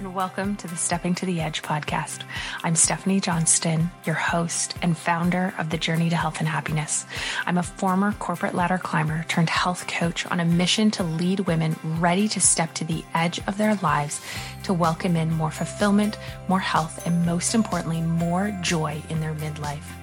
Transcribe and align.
and 0.00 0.14
welcome 0.14 0.56
to 0.56 0.66
the 0.66 0.76
Stepping 0.76 1.14
to 1.14 1.26
the 1.26 1.42
Edge 1.42 1.60
podcast. 1.60 2.22
I'm 2.64 2.74
Stephanie 2.74 3.20
Johnston, 3.20 3.90
your 4.06 4.14
host 4.14 4.74
and 4.80 4.96
founder 4.96 5.52
of 5.58 5.68
the 5.68 5.76
Journey 5.76 6.08
to 6.08 6.16
Health 6.16 6.38
and 6.38 6.48
Happiness. 6.48 7.04
I'm 7.44 7.58
a 7.58 7.62
former 7.62 8.12
corporate 8.12 8.54
ladder 8.54 8.78
climber 8.78 9.26
turned 9.28 9.50
health 9.50 9.86
coach 9.88 10.24
on 10.26 10.40
a 10.40 10.44
mission 10.46 10.90
to 10.92 11.02
lead 11.02 11.40
women 11.40 11.76
ready 11.84 12.28
to 12.28 12.40
step 12.40 12.72
to 12.74 12.84
the 12.84 13.04
edge 13.12 13.40
of 13.46 13.58
their 13.58 13.74
lives 13.76 14.22
to 14.62 14.72
welcome 14.72 15.16
in 15.16 15.30
more 15.34 15.50
fulfillment, 15.50 16.16
more 16.48 16.60
health, 16.60 17.06
and 17.06 17.26
most 17.26 17.54
importantly, 17.54 18.00
more 18.00 18.56
joy 18.62 19.02
in 19.10 19.20
their 19.20 19.34
midlife. 19.34 19.99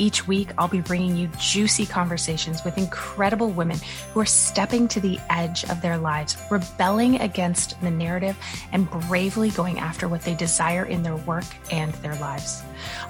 Each 0.00 0.26
week, 0.26 0.48
I'll 0.56 0.66
be 0.66 0.80
bringing 0.80 1.14
you 1.14 1.28
juicy 1.38 1.84
conversations 1.84 2.64
with 2.64 2.78
incredible 2.78 3.50
women 3.50 3.76
who 4.14 4.20
are 4.20 4.24
stepping 4.24 4.88
to 4.88 4.98
the 4.98 5.20
edge 5.28 5.64
of 5.64 5.82
their 5.82 5.98
lives, 5.98 6.38
rebelling 6.50 7.20
against 7.20 7.78
the 7.82 7.90
narrative, 7.90 8.34
and 8.72 8.90
bravely 8.90 9.50
going 9.50 9.78
after 9.78 10.08
what 10.08 10.22
they 10.22 10.34
desire 10.34 10.86
in 10.86 11.02
their 11.02 11.16
work 11.16 11.44
and 11.70 11.92
their 11.96 12.14
lives. 12.14 12.62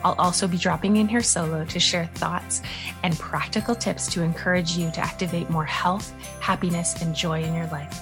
I'll 0.03 0.17
also 0.19 0.49
be 0.49 0.59
dropping 0.59 0.97
in 0.97 1.07
here 1.07 1.23
solo 1.23 1.65
to 1.65 1.79
share 1.79 2.07
thoughts 2.07 2.61
and 3.05 3.17
practical 3.21 3.77
tips 3.77 4.09
to 4.15 4.23
encourage 4.25 4.77
you 4.77 4.91
to 4.91 5.01
activate 5.01 5.49
more 5.49 5.65
health, 5.65 6.13
happiness, 6.41 7.01
and 7.03 7.15
joy 7.15 7.45
in 7.45 7.55
your 7.55 7.69
life. 7.69 8.01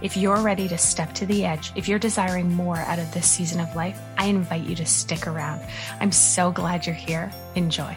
If 0.00 0.16
you're 0.16 0.40
ready 0.42 0.68
to 0.68 0.78
step 0.78 1.12
to 1.14 1.26
the 1.26 1.44
edge, 1.44 1.72
if 1.74 1.88
you're 1.88 1.98
desiring 1.98 2.54
more 2.54 2.76
out 2.76 3.00
of 3.00 3.12
this 3.12 3.28
season 3.28 3.58
of 3.58 3.74
life, 3.74 3.98
I 4.16 4.26
invite 4.26 4.62
you 4.62 4.76
to 4.76 4.86
stick 4.86 5.26
around. 5.26 5.60
I'm 5.98 6.12
so 6.12 6.52
glad 6.52 6.86
you're 6.86 6.94
here. 6.94 7.32
Enjoy. 7.56 7.96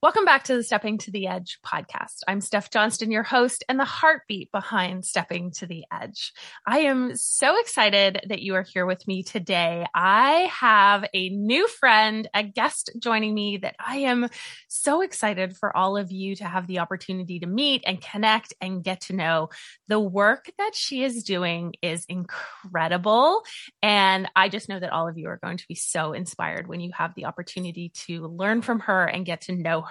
Welcome 0.00 0.24
back 0.24 0.44
to 0.44 0.54
the 0.54 0.62
Stepping 0.62 0.98
to 0.98 1.10
the 1.10 1.26
Edge 1.26 1.58
podcast. 1.66 2.20
I'm 2.28 2.40
Steph 2.40 2.70
Johnston, 2.70 3.10
your 3.10 3.24
host 3.24 3.64
and 3.68 3.80
the 3.80 3.84
heartbeat 3.84 4.52
behind 4.52 5.04
Stepping 5.04 5.50
to 5.54 5.66
the 5.66 5.86
Edge. 5.92 6.32
I 6.64 6.82
am 6.82 7.16
so 7.16 7.58
excited 7.58 8.20
that 8.28 8.40
you 8.40 8.54
are 8.54 8.62
here 8.62 8.86
with 8.86 9.04
me 9.08 9.24
today. 9.24 9.86
I 9.92 10.52
have 10.52 11.04
a 11.12 11.30
new 11.30 11.66
friend, 11.66 12.30
a 12.32 12.44
guest 12.44 12.92
joining 13.00 13.34
me 13.34 13.56
that 13.56 13.74
I 13.84 13.96
am 13.96 14.28
so 14.68 15.00
excited 15.00 15.56
for 15.56 15.76
all 15.76 15.96
of 15.96 16.12
you 16.12 16.36
to 16.36 16.44
have 16.44 16.68
the 16.68 16.78
opportunity 16.78 17.40
to 17.40 17.48
meet 17.48 17.82
and 17.84 18.00
connect 18.00 18.54
and 18.60 18.84
get 18.84 19.00
to 19.00 19.16
know. 19.16 19.48
The 19.88 19.98
work 19.98 20.48
that 20.58 20.76
she 20.76 21.02
is 21.02 21.24
doing 21.24 21.74
is 21.82 22.04
incredible. 22.08 23.42
And 23.82 24.30
I 24.36 24.48
just 24.48 24.68
know 24.68 24.78
that 24.78 24.92
all 24.92 25.08
of 25.08 25.18
you 25.18 25.26
are 25.26 25.40
going 25.42 25.56
to 25.56 25.66
be 25.68 25.74
so 25.74 26.12
inspired 26.12 26.68
when 26.68 26.78
you 26.78 26.92
have 26.96 27.16
the 27.16 27.24
opportunity 27.24 27.90
to 28.06 28.28
learn 28.28 28.62
from 28.62 28.78
her 28.78 29.04
and 29.04 29.26
get 29.26 29.40
to 29.40 29.56
know 29.56 29.80
her. 29.80 29.87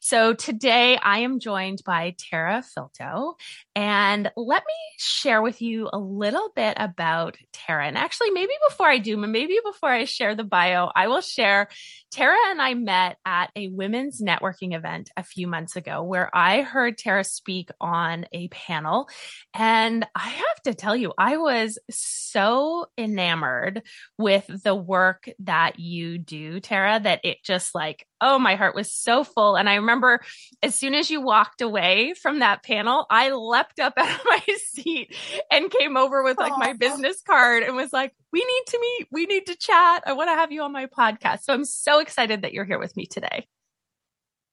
So 0.00 0.34
today 0.34 0.96
I 0.96 1.18
am 1.18 1.40
joined 1.40 1.82
by 1.84 2.14
Tara 2.16 2.62
Filteau 2.62 3.34
and 3.74 4.30
let 4.36 4.62
me 4.66 4.74
share 4.98 5.42
with 5.42 5.60
you 5.60 5.88
a 5.92 5.98
little 5.98 6.50
bit 6.54 6.76
about 6.78 7.36
Tara. 7.52 7.86
And 7.86 7.98
actually, 7.98 8.30
maybe 8.30 8.52
before 8.68 8.88
I 8.88 8.98
do, 8.98 9.16
maybe 9.16 9.58
before 9.64 9.90
I 9.90 10.04
share 10.04 10.34
the 10.34 10.44
bio, 10.44 10.90
I 10.94 11.08
will 11.08 11.20
share 11.20 11.68
Tara 12.10 12.36
and 12.48 12.62
I 12.62 12.74
met 12.74 13.18
at 13.26 13.50
a 13.56 13.68
women's 13.68 14.22
networking 14.22 14.74
event 14.74 15.10
a 15.16 15.22
few 15.22 15.46
months 15.46 15.76
ago 15.76 16.02
where 16.02 16.34
I 16.34 16.62
heard 16.62 16.96
Tara 16.96 17.24
speak 17.24 17.70
on 17.80 18.26
a 18.32 18.48
panel. 18.48 19.08
And 19.54 20.06
I 20.14 20.28
have 20.28 20.62
to 20.64 20.74
tell 20.74 20.96
you, 20.96 21.12
I 21.18 21.36
was 21.36 21.78
so 21.90 22.86
enamored 22.96 23.82
with 24.16 24.46
the 24.62 24.74
work 24.74 25.28
that 25.40 25.78
you 25.78 26.18
do, 26.18 26.60
Tara, 26.60 27.00
that 27.00 27.20
it 27.24 27.42
just 27.42 27.74
like, 27.74 28.06
oh, 28.20 28.38
my 28.38 28.54
heart 28.54 28.74
was 28.74 28.92
so 28.92 29.24
full. 29.24 29.56
And 29.56 29.68
I 29.68 29.76
remember 29.76 30.20
as 30.62 30.74
soon 30.74 30.94
as 30.94 31.10
you 31.10 31.20
walked 31.20 31.60
away 31.60 32.14
from 32.14 32.40
that 32.40 32.62
panel, 32.62 33.06
I 33.10 33.30
leapt 33.30 33.80
up 33.80 33.94
out 33.98 34.10
of 34.10 34.24
my 34.24 34.42
seat 34.64 35.14
and 35.50 35.70
came 35.70 35.96
over 35.96 36.22
with 36.22 36.38
like 36.38 36.56
my 36.56 36.72
business 36.72 37.22
card 37.22 37.62
and 37.62 37.76
was 37.76 37.92
like, 37.92 38.14
we 38.32 38.40
need 38.40 38.62
to 38.68 38.80
meet. 38.80 39.08
We 39.10 39.26
need 39.26 39.46
to 39.46 39.56
chat. 39.56 40.02
I 40.06 40.12
want 40.12 40.28
to 40.30 40.34
have 40.34 40.52
you 40.52 40.62
on 40.62 40.72
my 40.72 40.86
podcast. 40.86 41.42
So 41.42 41.52
I'm 41.52 41.64
so 41.64 42.00
excited 42.00 42.42
that 42.42 42.52
you're 42.52 42.64
here 42.64 42.78
with 42.78 42.96
me 42.96 43.06
today. 43.06 43.46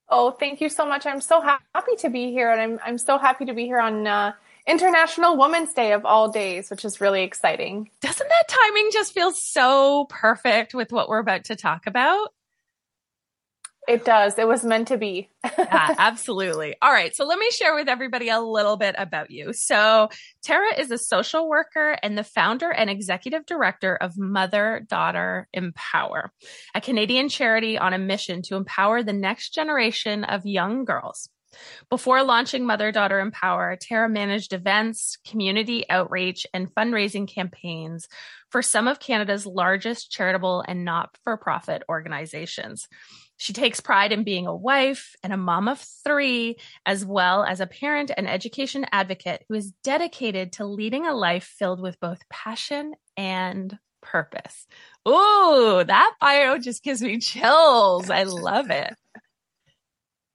Oh, 0.09 0.31
thank 0.31 0.61
you 0.61 0.69
so 0.69 0.85
much. 0.85 1.05
I'm 1.05 1.21
so 1.21 1.41
happy 1.41 1.95
to 1.99 2.09
be 2.09 2.31
here. 2.31 2.51
And 2.51 2.61
I'm, 2.61 2.79
I'm 2.85 2.97
so 2.97 3.17
happy 3.17 3.45
to 3.45 3.53
be 3.53 3.65
here 3.65 3.79
on, 3.79 4.05
uh, 4.05 4.33
International 4.65 5.37
Women's 5.37 5.73
Day 5.73 5.91
of 5.91 6.05
all 6.05 6.29
days, 6.29 6.69
which 6.69 6.85
is 6.85 7.01
really 7.01 7.23
exciting. 7.23 7.89
Doesn't 8.01 8.27
that 8.27 8.47
timing 8.47 8.91
just 8.93 9.13
feel 9.13 9.31
so 9.31 10.05
perfect 10.09 10.73
with 10.73 10.91
what 10.91 11.09
we're 11.09 11.19
about 11.19 11.45
to 11.45 11.55
talk 11.55 11.85
about? 11.85 12.29
It 13.87 14.05
does. 14.05 14.39
It 14.39 14.47
was 14.47 14.63
meant 14.63 14.87
to 14.89 14.97
be. 14.97 15.29
yeah, 15.57 15.95
absolutely. 15.97 16.75
All 16.81 16.91
right. 16.91 17.13
So 17.13 17.25
let 17.25 17.37
me 17.37 17.49
share 17.51 17.75
with 17.75 17.89
everybody 17.89 18.29
a 18.29 18.39
little 18.39 18.77
bit 18.77 18.95
about 18.97 19.29
you. 19.29 19.51
So 19.51 20.09
Tara 20.41 20.73
is 20.77 20.89
a 20.89 20.97
social 20.97 21.49
worker 21.49 21.97
and 22.01 22.17
the 22.17 22.23
founder 22.23 22.69
and 22.69 22.89
executive 22.89 23.45
director 23.45 23.95
of 23.95 24.17
Mother 24.17 24.85
Daughter 24.87 25.47
Empower, 25.53 26.31
a 26.73 26.81
Canadian 26.81 27.27
charity 27.27 27.77
on 27.77 27.93
a 27.93 27.97
mission 27.97 28.41
to 28.43 28.55
empower 28.55 29.03
the 29.03 29.13
next 29.13 29.53
generation 29.53 30.23
of 30.23 30.45
young 30.45 30.85
girls. 30.85 31.29
Before 31.89 32.23
launching 32.23 32.65
Mother 32.65 32.91
Daughter 32.91 33.19
Empower, 33.19 33.75
Tara 33.79 34.09
managed 34.09 34.53
events, 34.53 35.17
community 35.27 35.87
outreach, 35.89 36.47
and 36.53 36.73
fundraising 36.73 37.27
campaigns 37.27 38.07
for 38.49 38.61
some 38.61 38.87
of 38.87 38.99
Canada's 38.99 39.45
largest 39.45 40.11
charitable 40.11 40.63
and 40.67 40.85
not 40.85 41.15
for 41.23 41.37
profit 41.37 41.83
organizations. 41.89 42.87
She 43.37 43.53
takes 43.53 43.79
pride 43.79 44.11
in 44.11 44.23
being 44.23 44.47
a 44.47 44.55
wife 44.55 45.15
and 45.23 45.33
a 45.33 45.37
mom 45.37 45.67
of 45.67 45.79
three, 46.03 46.57
as 46.85 47.05
well 47.05 47.43
as 47.43 47.59
a 47.59 47.67
parent 47.67 48.11
and 48.15 48.27
education 48.27 48.85
advocate 48.91 49.43
who 49.49 49.55
is 49.55 49.73
dedicated 49.83 50.53
to 50.53 50.65
leading 50.65 51.05
a 51.05 51.13
life 51.13 51.43
filled 51.43 51.81
with 51.81 51.99
both 51.99 52.19
passion 52.29 52.93
and 53.17 53.77
purpose. 54.01 54.67
Ooh, 55.07 55.83
that 55.85 56.15
bio 56.21 56.57
just 56.57 56.83
gives 56.83 57.01
me 57.01 57.19
chills. 57.19 58.09
I 58.09 58.23
love 58.23 58.69
it. 58.69 58.93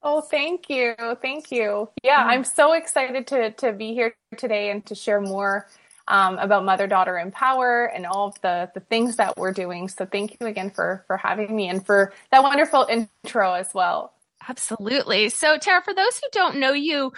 Oh, 0.03 0.21
thank 0.21 0.71
you. 0.71 0.95
Thank 1.21 1.51
you. 1.51 1.89
Yeah, 2.03 2.25
I'm 2.25 2.45
so 2.45 2.73
excited 2.73 3.27
to 3.29 3.51
to 3.53 3.73
be 3.73 3.95
here 3.95 4.15
today 4.37 4.71
and 4.71 4.85
to 4.87 4.95
share 4.95 5.21
more 5.21 5.67
um, 6.09 6.39
about 6.39 6.65
Mother 6.65 6.87
Daughter 6.87 7.19
Empower 7.19 7.85
and 7.85 8.07
all 8.07 8.29
of 8.29 8.41
the 8.41 8.71
the 8.75 8.81
things 8.81 9.17
that 9.17 9.37
we're 9.37 9.53
doing. 9.53 9.89
So 9.89 10.07
thank 10.07 10.37
you 10.41 10.47
again 10.47 10.71
for 10.71 11.05
for 11.07 11.17
having 11.17 11.55
me 11.55 11.69
and 11.69 11.85
for 11.85 12.13
that 12.33 12.43
wonderful 12.43 12.87
intro 12.89 13.53
as 13.53 13.69
well. 13.73 14.15
Absolutely. 14.49 15.29
So 15.29 15.59
Tara, 15.59 15.83
for 15.83 15.95
those 15.95 16.19
who 16.19 16.29
don't 16.33 16.57
know 16.57 16.73
you, 16.73 17.13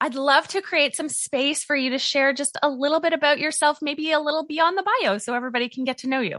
I'd 0.00 0.14
love 0.14 0.46
to 0.48 0.62
create 0.62 0.94
some 0.94 1.08
space 1.08 1.64
for 1.64 1.74
you 1.74 1.90
to 1.90 1.98
share 1.98 2.32
just 2.32 2.56
a 2.62 2.68
little 2.68 3.00
bit 3.00 3.12
about 3.12 3.40
yourself, 3.40 3.78
maybe 3.82 4.12
a 4.12 4.20
little 4.20 4.46
beyond 4.46 4.78
the 4.78 4.86
bio 5.02 5.18
so 5.18 5.34
everybody 5.34 5.68
can 5.68 5.84
get 5.84 5.98
to 5.98 6.08
know 6.08 6.20
you. 6.20 6.38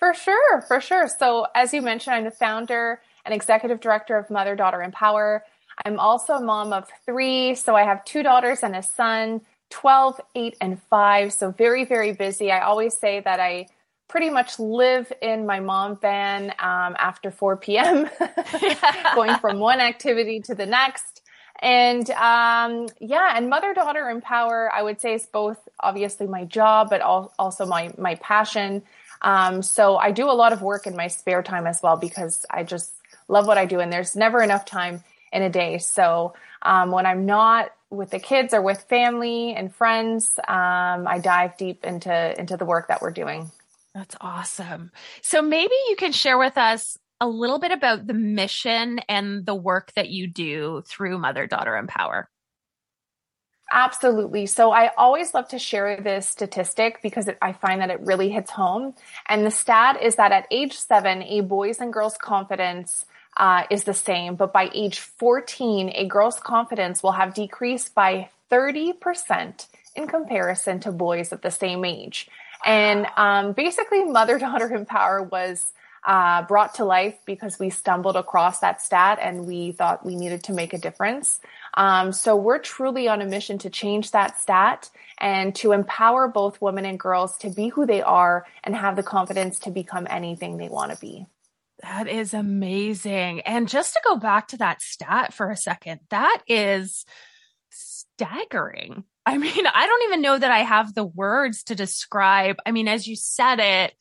For 0.00 0.12
sure, 0.12 0.62
for 0.62 0.80
sure. 0.80 1.08
So 1.08 1.46
as 1.54 1.72
you 1.72 1.80
mentioned, 1.80 2.16
I'm 2.16 2.24
the 2.24 2.32
founder 2.32 3.00
and 3.24 3.32
executive 3.32 3.80
director 3.80 4.18
of 4.18 4.28
Mother 4.28 4.56
Daughter 4.56 4.82
Empower. 4.82 5.44
I'm 5.84 5.98
also 5.98 6.34
a 6.34 6.40
mom 6.40 6.72
of 6.72 6.88
three. 7.06 7.54
So 7.54 7.76
I 7.76 7.84
have 7.84 8.04
two 8.04 8.22
daughters 8.22 8.62
and 8.62 8.74
a 8.74 8.82
son. 8.82 9.42
12, 9.74 10.20
8, 10.36 10.56
and 10.60 10.80
5. 10.82 11.32
So 11.32 11.50
very, 11.50 11.84
very 11.84 12.12
busy. 12.12 12.52
I 12.52 12.60
always 12.60 12.96
say 12.96 13.18
that 13.18 13.40
I 13.40 13.66
pretty 14.06 14.30
much 14.30 14.60
live 14.60 15.12
in 15.20 15.46
my 15.46 15.58
mom 15.58 15.96
van 15.96 16.50
um, 16.60 16.94
after 16.96 17.32
4 17.32 17.56
p.m., 17.56 18.08
going 19.16 19.36
from 19.38 19.58
one 19.58 19.80
activity 19.80 20.38
to 20.42 20.54
the 20.54 20.64
next. 20.64 21.22
And 21.58 22.08
um, 22.10 22.86
yeah, 23.00 23.32
and 23.34 23.50
mother 23.50 23.74
daughter 23.74 24.08
empower, 24.10 24.72
I 24.72 24.80
would 24.80 25.00
say 25.00 25.14
is 25.14 25.26
both 25.26 25.58
obviously 25.80 26.28
my 26.28 26.44
job, 26.44 26.88
but 26.88 27.00
also 27.00 27.66
my 27.66 27.92
my 27.98 28.14
passion. 28.16 28.82
Um, 29.22 29.60
so 29.60 29.96
I 29.96 30.12
do 30.12 30.30
a 30.30 30.36
lot 30.42 30.52
of 30.52 30.62
work 30.62 30.86
in 30.86 30.94
my 30.94 31.08
spare 31.08 31.42
time 31.42 31.66
as 31.66 31.80
well 31.82 31.96
because 31.96 32.46
I 32.48 32.62
just 32.62 32.92
love 33.26 33.48
what 33.48 33.58
I 33.58 33.66
do, 33.66 33.80
and 33.80 33.92
there's 33.92 34.14
never 34.14 34.40
enough 34.40 34.64
time 34.66 35.02
in 35.32 35.42
a 35.42 35.50
day. 35.50 35.78
So 35.78 36.34
um, 36.62 36.92
when 36.92 37.06
I'm 37.06 37.26
not 37.26 37.72
with 37.94 38.10
the 38.10 38.18
kids 38.18 38.52
or 38.52 38.62
with 38.62 38.82
family 38.82 39.54
and 39.54 39.74
friends, 39.74 40.38
um, 40.48 41.06
I 41.06 41.20
dive 41.22 41.56
deep 41.56 41.84
into 41.84 42.38
into 42.38 42.56
the 42.56 42.64
work 42.64 42.88
that 42.88 43.02
we're 43.02 43.10
doing. 43.10 43.50
That's 43.94 44.16
awesome. 44.20 44.90
So 45.22 45.40
maybe 45.40 45.74
you 45.88 45.96
can 45.96 46.12
share 46.12 46.36
with 46.36 46.58
us 46.58 46.98
a 47.20 47.28
little 47.28 47.58
bit 47.58 47.70
about 47.70 48.06
the 48.06 48.14
mission 48.14 48.98
and 49.08 49.46
the 49.46 49.54
work 49.54 49.92
that 49.94 50.10
you 50.10 50.26
do 50.26 50.82
through 50.86 51.18
Mother 51.18 51.46
Daughter 51.46 51.76
Empower. 51.76 52.28
Absolutely. 53.72 54.46
So 54.46 54.72
I 54.72 54.90
always 54.96 55.32
love 55.32 55.48
to 55.48 55.58
share 55.58 56.00
this 56.00 56.28
statistic 56.28 57.00
because 57.02 57.28
it, 57.28 57.38
I 57.40 57.52
find 57.52 57.80
that 57.80 57.90
it 57.90 58.00
really 58.00 58.30
hits 58.30 58.50
home. 58.50 58.94
And 59.28 59.44
the 59.44 59.50
stat 59.50 60.02
is 60.02 60.16
that 60.16 60.32
at 60.32 60.46
age 60.50 60.74
seven, 60.74 61.22
a 61.22 61.40
boys 61.40 61.80
and 61.80 61.92
girls 61.92 62.16
confidence 62.16 63.06
uh, 63.36 63.64
is 63.70 63.84
the 63.84 63.94
same, 63.94 64.36
but 64.36 64.52
by 64.52 64.70
age 64.74 65.00
14, 65.00 65.90
a 65.94 66.06
girl's 66.06 66.38
confidence 66.38 67.02
will 67.02 67.12
have 67.12 67.34
decreased 67.34 67.94
by 67.94 68.28
30% 68.50 69.66
in 69.96 70.06
comparison 70.06 70.80
to 70.80 70.92
boys 70.92 71.32
of 71.32 71.40
the 71.40 71.50
same 71.50 71.84
age. 71.84 72.28
And 72.64 73.06
um, 73.16 73.52
basically, 73.52 74.04
Mother 74.04 74.38
Daughter 74.38 74.72
Empower 74.74 75.22
was 75.32 75.72
uh, 76.04 76.42
brought 76.42 76.74
to 76.74 76.84
life 76.84 77.16
because 77.24 77.58
we 77.58 77.70
stumbled 77.70 78.16
across 78.16 78.58
that 78.60 78.82
stat 78.82 79.18
and 79.20 79.46
we 79.46 79.72
thought 79.72 80.04
we 80.04 80.14
needed 80.14 80.44
to 80.44 80.52
make 80.52 80.72
a 80.72 80.78
difference. 80.78 81.40
Um, 81.74 82.12
so 82.12 82.36
we're 82.36 82.58
truly 82.58 83.08
on 83.08 83.22
a 83.22 83.26
mission 83.26 83.58
to 83.58 83.70
change 83.70 84.10
that 84.10 84.38
stat 84.38 84.90
and 85.18 85.54
to 85.56 85.72
empower 85.72 86.28
both 86.28 86.60
women 86.60 86.84
and 86.84 87.00
girls 87.00 87.38
to 87.38 87.50
be 87.50 87.68
who 87.68 87.86
they 87.86 88.02
are 88.02 88.44
and 88.62 88.76
have 88.76 88.96
the 88.96 89.02
confidence 89.02 89.58
to 89.60 89.70
become 89.70 90.06
anything 90.10 90.58
they 90.58 90.68
want 90.68 90.92
to 90.92 90.98
be. 90.98 91.26
That 91.84 92.08
is 92.08 92.32
amazing. 92.32 93.42
And 93.42 93.68
just 93.68 93.92
to 93.92 94.00
go 94.02 94.16
back 94.16 94.48
to 94.48 94.56
that 94.56 94.80
stat 94.80 95.34
for 95.34 95.50
a 95.50 95.56
second, 95.56 96.00
that 96.08 96.40
is 96.48 97.04
staggering. 97.68 99.04
I 99.26 99.36
mean, 99.36 99.66
I 99.66 99.86
don't 99.86 100.08
even 100.08 100.22
know 100.22 100.38
that 100.38 100.50
I 100.50 100.60
have 100.60 100.94
the 100.94 101.04
words 101.04 101.64
to 101.64 101.74
describe. 101.74 102.56
I 102.64 102.72
mean, 102.72 102.88
as 102.88 103.06
you 103.06 103.16
said 103.16 103.60
it, 103.60 103.92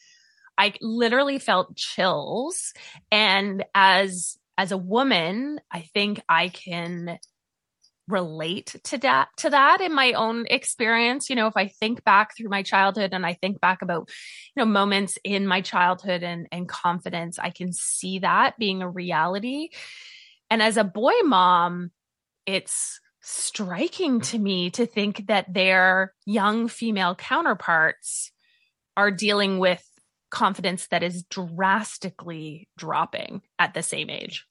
I 0.58 0.74
literally 0.80 1.40
felt 1.40 1.76
chills. 1.76 2.74
And 3.12 3.66
as, 3.76 4.38
as 4.58 4.72
a 4.72 4.78
woman, 4.78 5.60
I 5.70 5.82
think 5.94 6.22
I 6.30 6.48
can 6.48 7.20
relate 8.08 8.76
to 8.84 8.98
that 8.98 9.30
to 9.38 9.50
that 9.50 9.82
in 9.82 9.94
my 9.94 10.14
own 10.14 10.46
experience. 10.50 11.30
You 11.30 11.36
know 11.36 11.48
if 11.48 11.56
i 11.56 11.68
think 11.68 12.04
back 12.04 12.36
through 12.36 12.50
my 12.50 12.64
childhood 12.64 13.14
and 13.14 13.26
i 13.26 13.34
think 13.34 13.62
back 13.62 13.82
about 13.82 14.10
you 14.56 14.62
know 14.62 14.66
moments 14.66 15.18
in 15.24 15.48
my 15.48 15.62
childhood 15.62 16.24
and 16.24 16.48
and 16.52 16.68
confidence 16.68 17.40
i 17.40 17.50
can 17.50 17.72
see 17.72 18.20
that 18.20 18.58
being 18.58 18.82
a 18.82 18.90
reality. 18.90 19.70
And 20.50 20.62
as 20.62 20.78
a 20.78 20.84
boy 20.84 21.14
mom 21.24 21.92
it's 22.46 23.00
striking 23.22 24.20
to 24.20 24.38
me 24.38 24.70
to 24.72 24.86
think 24.86 25.28
that 25.28 25.52
their 25.54 26.14
young 26.26 26.68
female 26.68 27.16
counterparts 27.16 28.32
are 28.98 29.12
dealing 29.12 29.60
with 29.60 29.84
confidence 30.30 30.88
that 30.88 31.04
is 31.04 31.24
drastically 31.24 32.68
dropping 32.78 33.42
at 33.60 33.74
the 33.74 33.84
same 33.84 34.10
age 34.10 34.46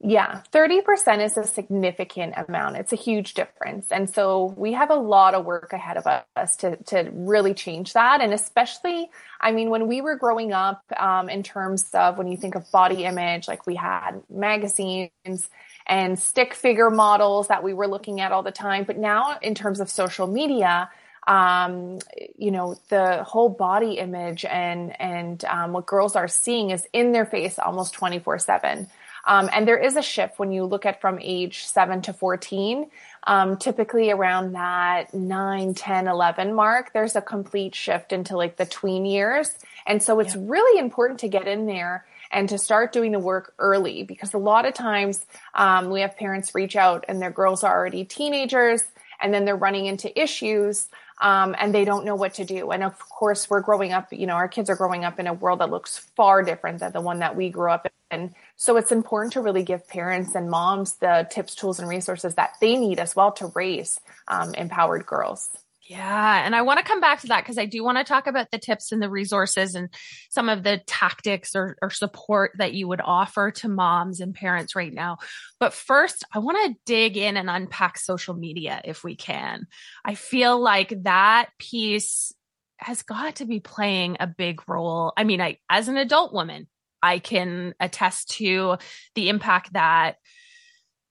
yeah, 0.00 0.42
30% 0.52 1.24
is 1.24 1.38
a 1.38 1.44
significant 1.44 2.34
amount. 2.36 2.76
It's 2.76 2.92
a 2.92 2.96
huge 2.96 3.32
difference. 3.32 3.86
And 3.90 4.12
so 4.12 4.54
we 4.56 4.74
have 4.74 4.90
a 4.90 4.94
lot 4.94 5.34
of 5.34 5.46
work 5.46 5.72
ahead 5.72 5.96
of 5.96 6.06
us 6.36 6.56
to, 6.56 6.76
to 6.84 7.10
really 7.12 7.54
change 7.54 7.94
that. 7.94 8.20
And 8.20 8.34
especially, 8.34 9.10
I 9.40 9.52
mean, 9.52 9.70
when 9.70 9.88
we 9.88 10.02
were 10.02 10.16
growing 10.16 10.52
up, 10.52 10.82
um, 10.98 11.30
in 11.30 11.42
terms 11.42 11.88
of 11.94 12.18
when 12.18 12.28
you 12.28 12.36
think 12.36 12.56
of 12.56 12.70
body 12.70 13.04
image, 13.04 13.48
like 13.48 13.66
we 13.66 13.74
had 13.74 14.20
magazines 14.28 15.48
and 15.86 16.18
stick 16.18 16.52
figure 16.52 16.90
models 16.90 17.48
that 17.48 17.62
we 17.62 17.72
were 17.72 17.88
looking 17.88 18.20
at 18.20 18.32
all 18.32 18.42
the 18.42 18.52
time. 18.52 18.84
But 18.84 18.98
now 18.98 19.38
in 19.40 19.54
terms 19.54 19.80
of 19.80 19.88
social 19.88 20.26
media, 20.26 20.90
um, 21.26 22.00
you 22.36 22.50
know, 22.50 22.76
the 22.90 23.24
whole 23.24 23.48
body 23.48 23.94
image 23.94 24.44
and, 24.44 25.00
and, 25.00 25.42
um, 25.46 25.72
what 25.72 25.86
girls 25.86 26.16
are 26.16 26.28
seeing 26.28 26.70
is 26.70 26.86
in 26.92 27.12
their 27.12 27.26
face 27.26 27.58
almost 27.58 27.94
24 27.94 28.38
seven. 28.38 28.88
Um, 29.26 29.50
and 29.52 29.66
there 29.66 29.78
is 29.78 29.96
a 29.96 30.02
shift 30.02 30.38
when 30.38 30.52
you 30.52 30.64
look 30.64 30.86
at 30.86 31.00
from 31.00 31.18
age 31.20 31.64
7 31.66 32.02
to 32.02 32.12
14. 32.12 32.90
Um, 33.28 33.56
typically 33.56 34.12
around 34.12 34.52
that 34.52 35.12
9, 35.12 35.74
10, 35.74 36.06
11 36.06 36.54
mark, 36.54 36.92
there's 36.92 37.16
a 37.16 37.20
complete 37.20 37.74
shift 37.74 38.12
into 38.12 38.36
like 38.36 38.56
the 38.56 38.66
tween 38.66 39.04
years. 39.04 39.50
And 39.84 40.00
so 40.00 40.20
it's 40.20 40.36
yeah. 40.36 40.42
really 40.44 40.78
important 40.78 41.20
to 41.20 41.28
get 41.28 41.48
in 41.48 41.66
there 41.66 42.06
and 42.30 42.48
to 42.48 42.58
start 42.58 42.92
doing 42.92 43.12
the 43.12 43.18
work 43.18 43.54
early 43.58 44.04
because 44.04 44.32
a 44.32 44.38
lot 44.38 44.64
of 44.64 44.74
times 44.74 45.26
um, 45.54 45.90
we 45.90 46.02
have 46.02 46.16
parents 46.16 46.54
reach 46.54 46.76
out 46.76 47.04
and 47.08 47.20
their 47.20 47.30
girls 47.30 47.64
are 47.64 47.76
already 47.76 48.04
teenagers 48.04 48.82
and 49.20 49.34
then 49.34 49.44
they're 49.44 49.56
running 49.56 49.86
into 49.86 50.20
issues 50.20 50.88
um, 51.20 51.56
and 51.58 51.74
they 51.74 51.84
don't 51.84 52.04
know 52.04 52.14
what 52.14 52.34
to 52.34 52.44
do. 52.44 52.70
And 52.70 52.82
of 52.82 52.98
course, 52.98 53.48
we're 53.48 53.60
growing 53.60 53.92
up, 53.92 54.12
you 54.12 54.26
know, 54.26 54.34
our 54.34 54.48
kids 54.48 54.68
are 54.68 54.76
growing 54.76 55.04
up 55.04 55.18
in 55.18 55.26
a 55.26 55.32
world 55.32 55.60
that 55.60 55.70
looks 55.70 55.98
far 55.98 56.42
different 56.42 56.80
than 56.80 56.92
the 56.92 57.00
one 57.00 57.20
that 57.20 57.36
we 57.36 57.48
grew 57.48 57.70
up 57.70 57.86
in. 58.10 58.34
So 58.56 58.76
it's 58.76 58.90
important 58.90 59.34
to 59.34 59.42
really 59.42 59.62
give 59.62 59.86
parents 59.86 60.34
and 60.34 60.50
moms 60.50 60.94
the 60.94 61.28
tips, 61.30 61.54
tools, 61.54 61.78
and 61.78 61.88
resources 61.88 62.34
that 62.34 62.54
they 62.60 62.76
need 62.76 62.98
as 62.98 63.14
well 63.14 63.32
to 63.32 63.52
raise 63.54 64.00
um, 64.28 64.54
empowered 64.54 65.06
girls. 65.06 65.50
Yeah. 65.88 66.44
And 66.44 66.56
I 66.56 66.62
want 66.62 66.80
to 66.80 66.84
come 66.84 67.00
back 67.00 67.20
to 67.20 67.28
that 67.28 67.44
because 67.44 67.58
I 67.58 67.66
do 67.66 67.84
want 67.84 67.98
to 67.98 68.04
talk 68.04 68.26
about 68.26 68.50
the 68.50 68.58
tips 68.58 68.90
and 68.90 69.00
the 69.00 69.10
resources 69.10 69.76
and 69.76 69.88
some 70.30 70.48
of 70.48 70.64
the 70.64 70.80
tactics 70.86 71.54
or, 71.54 71.76
or, 71.80 71.90
support 71.90 72.52
that 72.58 72.74
you 72.74 72.88
would 72.88 73.00
offer 73.00 73.52
to 73.52 73.68
moms 73.68 74.20
and 74.20 74.34
parents 74.34 74.74
right 74.74 74.92
now. 74.92 75.18
But 75.60 75.72
first, 75.72 76.24
I 76.34 76.40
want 76.40 76.58
to 76.66 76.76
dig 76.86 77.16
in 77.16 77.36
and 77.36 77.48
unpack 77.48 77.98
social 77.98 78.34
media 78.34 78.80
if 78.84 79.04
we 79.04 79.14
can. 79.14 79.66
I 80.04 80.16
feel 80.16 80.58
like 80.60 81.04
that 81.04 81.50
piece 81.56 82.32
has 82.78 83.02
got 83.02 83.36
to 83.36 83.46
be 83.46 83.60
playing 83.60 84.16
a 84.18 84.26
big 84.26 84.68
role. 84.68 85.12
I 85.16 85.22
mean, 85.22 85.40
I, 85.40 85.58
as 85.70 85.86
an 85.86 85.96
adult 85.96 86.32
woman, 86.34 86.66
I 87.06 87.20
can 87.20 87.74
attest 87.78 88.30
to 88.38 88.78
the 89.14 89.28
impact 89.28 89.72
that 89.74 90.16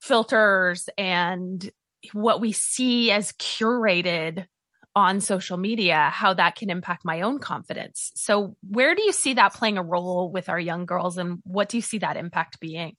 filters 0.00 0.88
and 0.98 1.70
what 2.12 2.40
we 2.40 2.52
see 2.52 3.10
as 3.10 3.32
curated 3.32 4.46
on 4.94 5.20
social 5.20 5.56
media, 5.56 6.10
how 6.12 6.34
that 6.34 6.56
can 6.56 6.70
impact 6.70 7.04
my 7.04 7.22
own 7.22 7.38
confidence. 7.38 8.12
So, 8.14 8.56
where 8.68 8.94
do 8.94 9.02
you 9.02 9.12
see 9.12 9.34
that 9.34 9.54
playing 9.54 9.78
a 9.78 9.82
role 9.82 10.30
with 10.30 10.48
our 10.48 10.60
young 10.60 10.86
girls, 10.86 11.18
and 11.18 11.40
what 11.44 11.68
do 11.68 11.76
you 11.76 11.82
see 11.82 11.98
that 11.98 12.16
impact 12.16 12.60
being? 12.60 12.96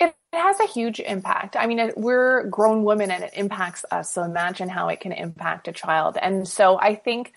It 0.00 0.14
has 0.32 0.58
a 0.60 0.66
huge 0.66 1.00
impact. 1.00 1.56
I 1.56 1.66
mean, 1.66 1.92
we're 1.96 2.48
grown 2.48 2.82
women 2.84 3.10
and 3.10 3.24
it 3.24 3.32
impacts 3.34 3.84
us. 3.90 4.12
So, 4.12 4.22
imagine 4.22 4.68
how 4.68 4.88
it 4.88 5.00
can 5.00 5.12
impact 5.12 5.68
a 5.68 5.72
child. 5.72 6.16
And 6.20 6.46
so, 6.46 6.78
I 6.78 6.94
think 6.94 7.32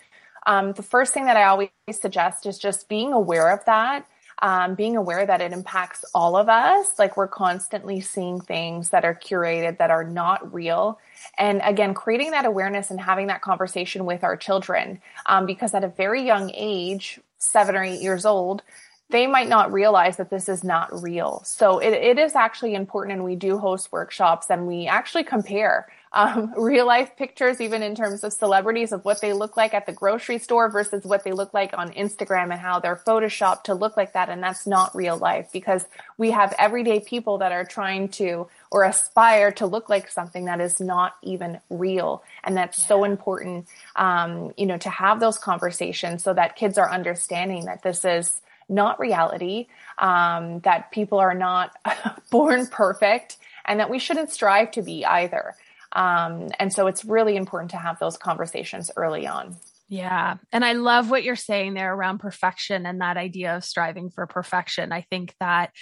um, 0.46 0.72
the 0.72 0.82
first 0.82 1.12
thing 1.12 1.26
that 1.26 1.36
I 1.36 1.44
always 1.44 1.70
suggest 1.90 2.46
is 2.46 2.58
just 2.58 2.88
being 2.88 3.12
aware 3.12 3.50
of 3.50 3.64
that 3.64 4.06
um, 4.40 4.74
being 4.74 4.96
aware 4.96 5.26
that 5.26 5.40
it 5.40 5.52
impacts 5.52 6.04
all 6.14 6.36
of 6.36 6.48
us. 6.48 6.98
Like 6.98 7.16
we're 7.16 7.28
constantly 7.28 8.00
seeing 8.00 8.40
things 8.40 8.90
that 8.90 9.04
are 9.04 9.14
curated 9.14 9.78
that 9.78 9.90
are 9.90 10.04
not 10.04 10.52
real. 10.52 10.98
And 11.36 11.60
again, 11.64 11.94
creating 11.94 12.30
that 12.32 12.44
awareness 12.44 12.90
and 12.90 13.00
having 13.00 13.28
that 13.28 13.42
conversation 13.42 14.04
with 14.04 14.24
our 14.24 14.36
children, 14.36 15.00
um, 15.26 15.46
because 15.46 15.74
at 15.74 15.84
a 15.84 15.88
very 15.88 16.22
young 16.22 16.50
age, 16.54 17.20
seven 17.38 17.76
or 17.76 17.82
eight 17.82 18.00
years 18.00 18.24
old, 18.24 18.62
they 19.10 19.26
might 19.26 19.48
not 19.48 19.72
realize 19.72 20.18
that 20.18 20.30
this 20.30 20.48
is 20.48 20.62
not 20.62 21.02
real. 21.02 21.42
So 21.44 21.78
it, 21.78 21.92
it 21.92 22.18
is 22.18 22.34
actually 22.34 22.74
important. 22.74 23.14
And 23.14 23.24
we 23.24 23.36
do 23.36 23.58
host 23.58 23.90
workshops 23.90 24.50
and 24.50 24.66
we 24.66 24.86
actually 24.86 25.24
compare 25.24 25.88
um, 26.12 26.54
real 26.58 26.86
life 26.86 27.16
pictures, 27.16 27.60
even 27.60 27.82
in 27.82 27.94
terms 27.94 28.24
of 28.24 28.32
celebrities 28.32 28.92
of 28.92 29.04
what 29.04 29.20
they 29.20 29.32
look 29.32 29.56
like 29.56 29.74
at 29.74 29.86
the 29.86 29.92
grocery 29.92 30.38
store 30.38 30.70
versus 30.70 31.04
what 31.04 31.24
they 31.24 31.32
look 31.32 31.54
like 31.54 31.76
on 31.76 31.90
Instagram 31.92 32.50
and 32.50 32.60
how 32.60 32.80
they're 32.80 32.96
photoshopped 33.06 33.64
to 33.64 33.74
look 33.74 33.96
like 33.96 34.12
that. 34.14 34.28
And 34.28 34.42
that's 34.42 34.66
not 34.66 34.94
real 34.94 35.16
life 35.16 35.48
because 35.52 35.84
we 36.16 36.30
have 36.30 36.54
everyday 36.58 37.00
people 37.00 37.38
that 37.38 37.52
are 37.52 37.64
trying 37.64 38.08
to 38.10 38.48
or 38.70 38.84
aspire 38.84 39.50
to 39.52 39.66
look 39.66 39.88
like 39.88 40.10
something 40.10 40.44
that 40.46 40.60
is 40.60 40.80
not 40.80 41.16
even 41.22 41.60
real. 41.70 42.22
And 42.44 42.56
that's 42.56 42.78
yeah. 42.78 42.86
so 42.86 43.04
important, 43.04 43.66
um, 43.96 44.52
you 44.56 44.66
know, 44.66 44.78
to 44.78 44.90
have 44.90 45.20
those 45.20 45.38
conversations 45.38 46.22
so 46.22 46.34
that 46.34 46.56
kids 46.56 46.78
are 46.78 46.90
understanding 46.90 47.64
that 47.66 47.82
this 47.82 48.04
is 48.04 48.40
not 48.68 49.00
reality, 49.00 49.66
um, 49.96 50.60
that 50.60 50.90
people 50.90 51.18
are 51.18 51.34
not 51.34 51.74
born 52.30 52.66
perfect 52.66 53.38
and 53.64 53.80
that 53.80 53.90
we 53.90 53.98
shouldn't 53.98 54.30
strive 54.30 54.70
to 54.72 54.82
be 54.82 55.04
either. 55.04 55.54
Um, 55.92 56.48
and 56.58 56.72
so 56.72 56.86
it's 56.86 57.04
really 57.04 57.36
important 57.36 57.70
to 57.72 57.76
have 57.76 57.98
those 57.98 58.16
conversations 58.16 58.90
early 58.96 59.26
on. 59.26 59.56
Yeah. 59.88 60.36
And 60.52 60.64
I 60.64 60.74
love 60.74 61.10
what 61.10 61.22
you're 61.22 61.36
saying 61.36 61.74
there 61.74 61.94
around 61.94 62.18
perfection 62.18 62.84
and 62.84 63.00
that 63.00 63.16
idea 63.16 63.56
of 63.56 63.64
striving 63.64 64.10
for 64.10 64.26
perfection. 64.26 64.92
I 64.92 65.06
think 65.10 65.34
that 65.40 65.72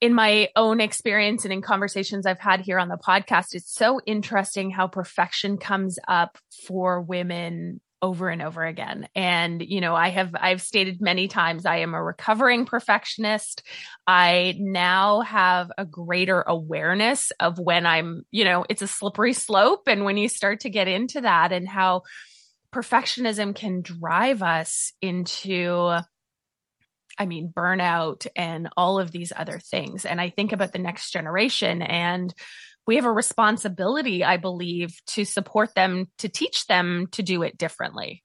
in 0.00 0.14
my 0.14 0.48
own 0.54 0.80
experience 0.80 1.44
and 1.44 1.52
in 1.52 1.60
conversations 1.60 2.26
I've 2.26 2.38
had 2.38 2.60
here 2.60 2.78
on 2.78 2.88
the 2.88 2.96
podcast, 2.96 3.54
it's 3.54 3.74
so 3.74 4.00
interesting 4.06 4.70
how 4.70 4.86
perfection 4.86 5.58
comes 5.58 5.98
up 6.06 6.38
for 6.66 7.00
women 7.00 7.80
over 8.00 8.28
and 8.28 8.42
over 8.42 8.64
again. 8.64 9.08
And, 9.14 9.60
you 9.60 9.80
know, 9.80 9.94
I 9.94 10.10
have, 10.10 10.34
I've 10.34 10.62
stated 10.62 11.00
many 11.00 11.28
times, 11.28 11.66
I 11.66 11.78
am 11.78 11.94
a 11.94 12.02
recovering 12.02 12.64
perfectionist. 12.64 13.62
I 14.06 14.54
now 14.58 15.22
have 15.22 15.70
a 15.76 15.84
greater 15.84 16.42
awareness 16.42 17.32
of 17.40 17.58
when 17.58 17.86
I'm, 17.86 18.22
you 18.30 18.44
know, 18.44 18.64
it's 18.68 18.82
a 18.82 18.86
slippery 18.86 19.32
slope. 19.32 19.88
And 19.88 20.04
when 20.04 20.16
you 20.16 20.28
start 20.28 20.60
to 20.60 20.70
get 20.70 20.88
into 20.88 21.22
that 21.22 21.52
and 21.52 21.68
how 21.68 22.02
perfectionism 22.72 23.54
can 23.54 23.82
drive 23.82 24.42
us 24.42 24.92
into, 25.02 25.98
I 27.18 27.26
mean, 27.26 27.52
burnout 27.52 28.26
and 28.36 28.68
all 28.76 29.00
of 29.00 29.10
these 29.10 29.32
other 29.34 29.58
things. 29.58 30.04
And 30.04 30.20
I 30.20 30.30
think 30.30 30.52
about 30.52 30.72
the 30.72 30.78
next 30.78 31.10
generation 31.10 31.82
and, 31.82 32.32
we 32.88 32.96
have 32.96 33.04
a 33.04 33.12
responsibility, 33.12 34.24
I 34.24 34.38
believe, 34.38 34.98
to 35.08 35.26
support 35.26 35.74
them, 35.74 36.06
to 36.16 36.28
teach 36.30 36.66
them 36.68 37.06
to 37.12 37.22
do 37.22 37.42
it 37.42 37.58
differently. 37.58 38.24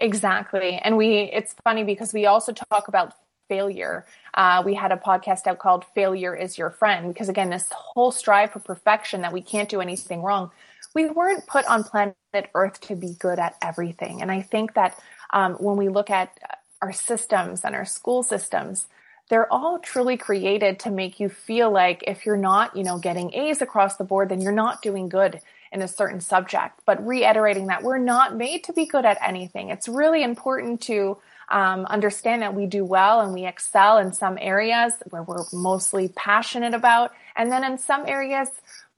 Exactly. 0.00 0.80
And 0.82 0.96
we, 0.96 1.30
it's 1.32 1.54
funny 1.62 1.84
because 1.84 2.12
we 2.12 2.26
also 2.26 2.52
talk 2.52 2.88
about 2.88 3.12
failure. 3.48 4.04
Uh, 4.34 4.64
we 4.66 4.74
had 4.74 4.90
a 4.90 4.96
podcast 4.96 5.46
out 5.46 5.60
called 5.60 5.84
Failure 5.94 6.34
is 6.34 6.58
Your 6.58 6.70
Friend 6.70 7.06
because, 7.06 7.28
again, 7.28 7.50
this 7.50 7.68
whole 7.70 8.10
strive 8.10 8.50
for 8.50 8.58
perfection 8.58 9.20
that 9.20 9.32
we 9.32 9.42
can't 9.42 9.68
do 9.68 9.80
anything 9.80 10.20
wrong. 10.20 10.50
We 10.92 11.08
weren't 11.08 11.46
put 11.46 11.64
on 11.66 11.84
planet 11.84 12.16
Earth 12.52 12.80
to 12.80 12.96
be 12.96 13.14
good 13.16 13.38
at 13.38 13.54
everything. 13.62 14.22
And 14.22 14.32
I 14.32 14.42
think 14.42 14.74
that 14.74 14.98
um, 15.32 15.54
when 15.54 15.76
we 15.76 15.88
look 15.88 16.10
at 16.10 16.36
our 16.82 16.92
systems 16.92 17.60
and 17.62 17.76
our 17.76 17.84
school 17.84 18.24
systems, 18.24 18.88
they're 19.28 19.50
all 19.52 19.78
truly 19.78 20.16
created 20.16 20.80
to 20.80 20.90
make 20.90 21.18
you 21.18 21.28
feel 21.28 21.70
like 21.70 22.04
if 22.06 22.26
you're 22.26 22.36
not, 22.36 22.76
you 22.76 22.84
know, 22.84 22.98
getting 22.98 23.34
A's 23.34 23.62
across 23.62 23.96
the 23.96 24.04
board, 24.04 24.28
then 24.28 24.40
you're 24.40 24.52
not 24.52 24.82
doing 24.82 25.08
good 25.08 25.40
in 25.72 25.82
a 25.82 25.88
certain 25.88 26.20
subject. 26.20 26.80
But 26.84 27.04
reiterating 27.06 27.66
that 27.66 27.82
we're 27.82 27.98
not 27.98 28.36
made 28.36 28.64
to 28.64 28.72
be 28.72 28.86
good 28.86 29.04
at 29.04 29.18
anything. 29.26 29.70
It's 29.70 29.88
really 29.88 30.22
important 30.22 30.82
to 30.82 31.18
um, 31.48 31.84
understand 31.86 32.42
that 32.42 32.54
we 32.54 32.66
do 32.66 32.84
well 32.84 33.20
and 33.20 33.32
we 33.32 33.46
excel 33.46 33.98
in 33.98 34.12
some 34.12 34.38
areas 34.40 34.92
where 35.10 35.22
we're 35.22 35.44
mostly 35.52 36.08
passionate 36.08 36.74
about. 36.74 37.12
And 37.36 37.50
then 37.50 37.64
in 37.64 37.78
some 37.78 38.04
areas, 38.06 38.48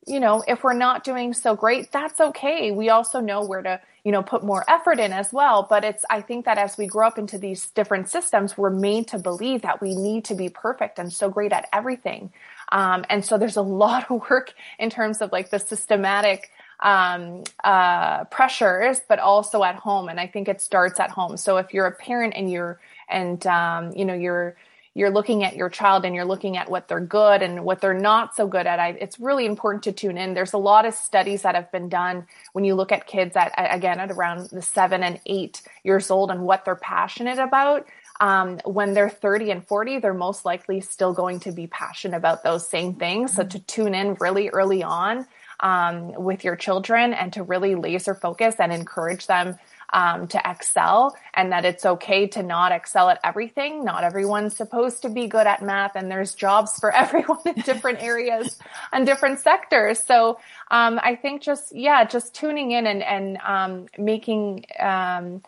you 0.07 0.21
know, 0.21 0.45
if 0.47 0.63
we're 0.63 0.73
not 0.75 1.03
doing 1.03 1.33
so 1.35 1.57
great, 1.57 1.91
that's 1.91 2.21
okay. 2.21 2.71
We 2.71 2.91
also 2.91 3.21
know 3.21 3.45
where 3.45 3.63
to, 3.63 3.81
you 4.07 4.13
know, 4.13 4.23
put 4.23 4.45
more 4.45 4.65
effort 4.69 5.01
in 5.01 5.13
as 5.13 5.33
well. 5.33 5.67
But 5.69 5.83
it's, 5.83 6.05
I 6.09 6.21
think 6.21 6.45
that 6.45 6.59
as 6.59 6.79
we 6.79 6.87
grow 6.87 7.09
up 7.09 7.19
into 7.19 7.39
these 7.39 7.67
different 7.71 8.09
systems, 8.09 8.57
we're 8.57 8.71
made 8.71 9.09
to 9.09 9.19
believe 9.19 9.63
that 9.63 9.81
we 9.81 9.97
need 9.97 10.27
to 10.27 10.37
be 10.37 10.49
perfect 10.49 11.01
and 11.01 11.13
so 11.13 11.29
great 11.29 11.53
at 11.53 11.69
everything. 11.73 12.33
Um, 12.71 13.05
and 13.11 13.25
so 13.25 13.37
there's 13.37 13.57
a 13.57 13.63
lot 13.83 14.09
of 14.09 14.23
work 14.31 14.55
in 14.79 14.91
terms 14.91 15.21
of 15.21 15.33
like 15.33 15.51
the 15.51 15.59
systematic 15.59 16.53
um, 16.79 17.43
uh, 17.65 18.23
pressures, 18.27 19.01
but 19.09 19.19
also 19.19 19.65
at 19.65 19.75
home. 19.75 20.09
And 20.09 20.21
I 20.21 20.29
think 20.29 20.47
it 20.47 20.61
starts 20.61 21.01
at 21.01 21.11
home. 21.11 21.37
So 21.37 21.57
if 21.57 21.75
you're 21.75 21.87
a 21.87 21.93
parent 21.93 22.35
and 22.37 22.49
you're, 22.49 22.79
and, 23.09 23.45
um, 23.49 23.91
you 23.97 24.05
know, 24.05 24.15
you're, 24.15 24.57
you're 24.97 25.11
looking 25.11 25.45
at 25.45 25.57
your 25.57 25.69
child 25.69 26.07
and 26.07 26.15
you're 26.15 26.25
looking 26.25 26.57
at 26.57 26.71
what 26.71 26.89
they're 26.89 27.01
good 27.01 27.43
and 27.43 27.63
what 27.67 27.83
they're 27.83 27.93
not 27.93 28.35
so 28.35 28.47
good 28.47 28.67
at, 28.67 28.81
I, 28.81 28.97
it's 28.99 29.21
really 29.21 29.45
important 29.45 29.85
to 29.85 29.93
tune 29.93 30.17
in. 30.17 30.33
There's 30.33 30.55
a 30.55 30.59
lot 30.59 30.87
of 30.87 30.95
studies 30.95 31.43
that 31.43 31.55
have 31.55 31.71
been 31.71 31.91
done 31.91 32.27
when 32.55 32.65
you 32.65 32.75
look 32.75 32.93
at 32.93 33.07
kids 33.07 33.37
at, 33.37 33.53
again, 33.59 34.01
at 34.01 34.11
around 34.11 34.49
the 34.49 34.63
seven 34.63 35.03
and 35.03 35.21
eight 35.27 35.61
years 35.85 36.11
old 36.11 36.31
and 36.31 36.41
what 36.41 36.65
they're 36.65 36.77
passionate 36.77 37.39
about. 37.39 37.87
Um, 38.23 38.59
when 38.65 38.95
they're 38.95 39.11
30 39.11 39.51
and 39.51 39.67
40, 39.67 39.99
they're 39.99 40.15
most 40.15 40.47
likely 40.47 40.81
still 40.81 41.13
going 41.13 41.41
to 41.41 41.53
be 41.53 41.67
passionate 41.67 42.17
about 42.17 42.43
those 42.43 42.67
same 42.67 42.95
things. 42.95 43.35
So 43.35 43.45
to 43.45 43.59
tune 43.59 43.95
in 43.95 44.17
really 44.19 44.49
early 44.49 44.83
on 44.83 45.27
um, 45.61 46.15
with 46.15 46.43
your 46.43 46.57
children 46.57 47.13
and 47.13 47.35
to 47.35 47.43
really 47.43 47.75
laser 47.75 48.15
focus 48.15 48.55
and 48.59 48.73
encourage 48.73 49.27
them 49.27 49.59
um, 49.91 50.27
to 50.29 50.41
excel 50.45 51.17
and 51.35 51.53
that 51.53 51.65
it's 51.65 51.87
okay 51.87 52.27
to 52.29 52.43
not 52.43 52.73
excel 52.73 53.09
at 53.09 53.21
everything. 53.23 53.85
Not 53.85 54.05
everyone's 54.05 54.57
supposed 54.57 55.03
to 55.03 55.09
be 55.09 55.27
good 55.27 55.47
at 55.47 55.63
math 55.63 55.97
and 55.97 56.11
there's 56.11 56.35
jobs 56.35 56.79
for 56.79 56.91
everyone 56.95 57.39
in 57.45 57.55
different 57.63 58.03
areas 58.03 58.59
and 58.93 59.07
different 59.07 59.41
sectors. 59.41 60.03
So, 60.03 60.39
um, 60.71 61.01
I 61.03 61.15
think 61.15 61.43
just, 61.43 61.75
yeah, 61.75 62.05
just 62.05 62.35
tuning 62.35 62.73
in 62.73 62.87
and, 62.87 63.03
and, 63.03 63.39
um, 63.45 63.87
making, 63.99 64.67
um, 64.79 65.43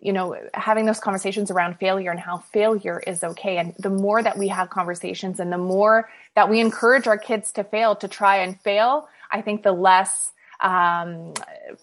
you 0.00 0.12
know, 0.12 0.36
having 0.54 0.86
those 0.86 1.00
conversations 1.00 1.50
around 1.50 1.78
failure 1.78 2.10
and 2.10 2.20
how 2.20 2.38
failure 2.38 3.02
is 3.04 3.24
okay. 3.24 3.56
And 3.58 3.74
the 3.78 3.90
more 3.90 4.22
that 4.22 4.38
we 4.38 4.48
have 4.48 4.70
conversations 4.70 5.40
and 5.40 5.52
the 5.52 5.58
more 5.58 6.08
that 6.36 6.48
we 6.48 6.60
encourage 6.60 7.08
our 7.08 7.18
kids 7.18 7.50
to 7.52 7.64
fail, 7.64 7.96
to 7.96 8.06
try 8.06 8.36
and 8.36 8.58
fail, 8.60 9.08
I 9.30 9.42
think 9.42 9.62
the 9.62 9.72
less 9.72 10.32
um, 10.60 11.34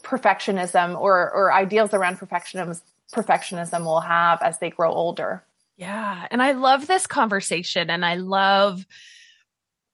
perfectionism 0.03 0.99
or, 0.99 1.31
or 1.31 1.53
ideals 1.53 1.93
around 1.93 2.19
perfectionism, 2.19 2.81
perfectionism 3.13 3.83
will 3.85 4.01
have 4.01 4.41
as 4.41 4.59
they 4.59 4.69
grow 4.69 4.91
older. 4.91 5.43
Yeah. 5.77 6.27
And 6.31 6.41
I 6.41 6.53
love 6.53 6.87
this 6.87 7.07
conversation 7.07 7.89
and 7.89 8.05
I 8.05 8.15
love, 8.15 8.85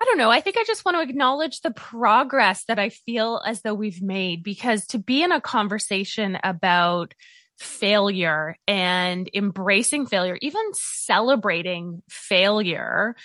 I 0.02 0.06
don't 0.06 0.18
know. 0.18 0.30
I 0.30 0.42
think 0.42 0.58
I 0.58 0.64
just 0.66 0.86
want 0.86 0.96
to 0.98 1.02
acknowledge 1.02 1.62
the 1.62 1.72
progress 1.72 2.64
that 2.66 2.80
I 2.80 2.90
feel 2.90 3.42
as 3.46 3.62
though 3.62 3.74
we've 3.74 4.02
made 4.02 4.44
because 4.44 4.88
to 4.88 5.00
be 5.00 5.24
in 5.24 5.32
a 5.32 5.42
conversation 5.42 6.38
about 6.44 7.14
failure 7.58 8.58
and 8.68 9.30
embracing 9.34 10.06
failure, 10.06 10.38
even 10.42 10.62
celebrating 10.74 12.02
failure 12.10 13.16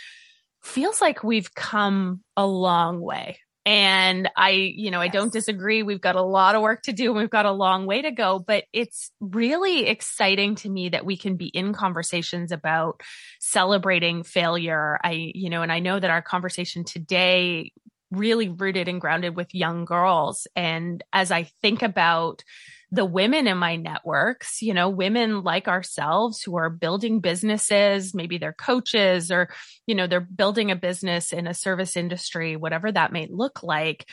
feels 0.62 1.00
like 1.00 1.25
we've 1.25 1.55
come 1.55 2.23
a 2.37 2.47
long 2.47 3.00
way. 3.00 3.38
And 3.68 4.30
I, 4.34 4.52
you 4.52 4.90
know, 4.90 4.98
I 4.98 5.08
don't 5.08 5.30
disagree. 5.30 5.82
We've 5.82 6.00
got 6.00 6.16
a 6.16 6.22
lot 6.22 6.54
of 6.54 6.62
work 6.62 6.84
to 6.84 6.92
do 6.94 7.10
and 7.10 7.18
we've 7.18 7.28
got 7.28 7.44
a 7.44 7.52
long 7.52 7.84
way 7.84 8.00
to 8.00 8.10
go, 8.10 8.38
but 8.38 8.64
it's 8.72 9.10
really 9.20 9.87
exciting 9.88 10.54
to 10.54 10.70
me 10.70 10.88
that 10.88 11.04
we 11.04 11.18
can 11.18 11.37
be 11.37 11.48
in 11.48 11.75
conversations 11.75 12.50
about 12.50 13.02
celebrating 13.40 14.22
failure. 14.22 14.98
I, 15.04 15.32
you 15.34 15.50
know, 15.50 15.60
and 15.60 15.70
I 15.70 15.80
know 15.80 16.00
that 16.00 16.08
our 16.08 16.22
conversation 16.22 16.82
today 16.82 17.72
really 18.10 18.48
rooted 18.48 18.88
and 18.88 19.02
grounded 19.02 19.37
with 19.37 19.54
young 19.54 19.84
girls. 19.84 20.46
And 20.56 21.04
as 21.12 21.30
I 21.30 21.42
think 21.60 21.82
about 21.82 22.44
the 22.90 23.04
women 23.04 23.47
in 23.47 23.59
my 23.59 23.76
networks, 23.76 24.62
you 24.62 24.73
know, 24.73 24.88
women 24.88 25.42
like 25.42 25.68
ourselves 25.68 26.42
who 26.42 26.57
are 26.57 26.71
building 26.71 27.21
businesses, 27.21 28.14
maybe 28.14 28.38
they're 28.38 28.54
coaches 28.54 29.30
or, 29.30 29.50
you 29.87 29.95
know, 29.95 30.07
they're 30.07 30.21
building 30.21 30.71
a 30.71 30.76
business 30.76 31.33
in 31.33 31.47
a 31.47 31.54
service 31.54 31.97
industry, 31.97 32.57
whatever 32.57 32.90
that 32.90 33.12
may 33.12 33.28
look 33.30 33.62
like. 33.62 34.07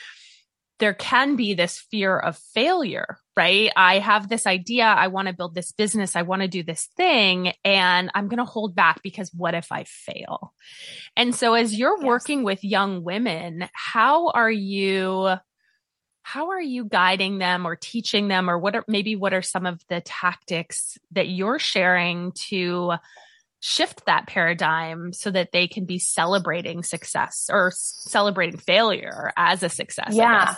There 0.79 0.93
can 0.93 1.37
be 1.37 1.53
this 1.53 1.79
fear 1.89 2.19
of 2.19 2.37
failure, 2.53 3.17
right? 3.37 3.71
I 3.77 3.99
have 3.99 4.27
this 4.27 4.45
idea. 4.45 4.83
I 4.83 5.07
want 5.07 5.29
to 5.29 5.33
build 5.33 5.55
this 5.55 5.71
business. 5.71 6.17
I 6.17 6.23
want 6.23 6.41
to 6.41 6.49
do 6.49 6.63
this 6.63 6.89
thing 6.97 7.53
and 7.63 8.11
I'm 8.13 8.27
going 8.27 8.39
to 8.39 8.43
hold 8.43 8.75
back 8.75 9.01
because 9.01 9.31
what 9.33 9.53
if 9.53 9.71
I 9.71 9.85
fail? 9.85 10.53
And 11.15 11.33
so 11.33 11.53
as 11.53 11.73
you're 11.73 11.97
yes. 11.99 12.05
working 12.05 12.43
with 12.43 12.61
young 12.61 13.05
women, 13.05 13.69
how 13.73 14.31
are 14.31 14.51
you 14.51 15.37
how 16.25 16.49
are 16.49 16.61
you 16.61 16.85
guiding 16.85 17.37
them 17.37 17.67
or 17.67 17.75
teaching 17.75 18.27
them 18.29 18.49
or 18.49 18.57
what 18.57 18.75
are 18.75 18.83
maybe 18.87 19.15
what 19.15 19.31
are 19.31 19.43
some 19.43 19.67
of 19.67 19.79
the 19.89 20.01
tactics 20.01 20.97
that 21.11 21.27
you're 21.27 21.59
sharing 21.59 22.31
to 22.31 22.93
shift 23.59 24.07
that 24.07 24.25
paradigm 24.25 25.13
so 25.13 25.29
that 25.29 25.51
they 25.51 25.67
can 25.67 25.85
be 25.85 25.99
celebrating 25.99 26.81
success 26.81 27.47
or 27.53 27.71
celebrating 27.75 28.57
failure 28.57 29.31
as 29.37 29.61
a 29.61 29.69
success 29.69 30.15
yeah 30.15 30.55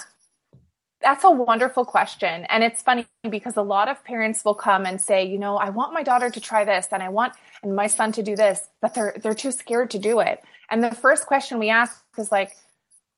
that's 1.00 1.24
a 1.24 1.30
wonderful 1.30 1.86
question. 1.86 2.46
And 2.50 2.64
it's 2.64 2.82
funny 2.82 3.06
because 3.30 3.56
a 3.56 3.62
lot 3.62 3.88
of 3.88 4.04
parents 4.04 4.44
will 4.44 4.56
come 4.56 4.84
and 4.84 5.00
say, 5.00 5.28
you 5.28 5.38
know, 5.38 5.56
I 5.56 5.70
want 5.70 5.94
my 5.94 6.02
daughter 6.02 6.32
to 6.32 6.42
try 6.42 6.66
this 6.66 6.88
and 6.92 7.04
I 7.04 7.10
want 7.10 7.34
and 7.62 7.76
my 7.76 7.86
son 7.86 8.12
to 8.14 8.24
do 8.24 8.36
this, 8.36 8.68
but 8.82 8.96
they're 8.96 9.16
they're 9.22 9.36
too 9.36 9.52
scared 9.52 9.92
to 9.92 10.00
do 10.00 10.20
it. 10.22 10.42
And 10.72 10.84
the 10.84 10.90
first 10.90 11.28
question 11.28 11.60
we 11.60 11.70
ask 11.70 12.04
is 12.18 12.32
like, 12.32 12.58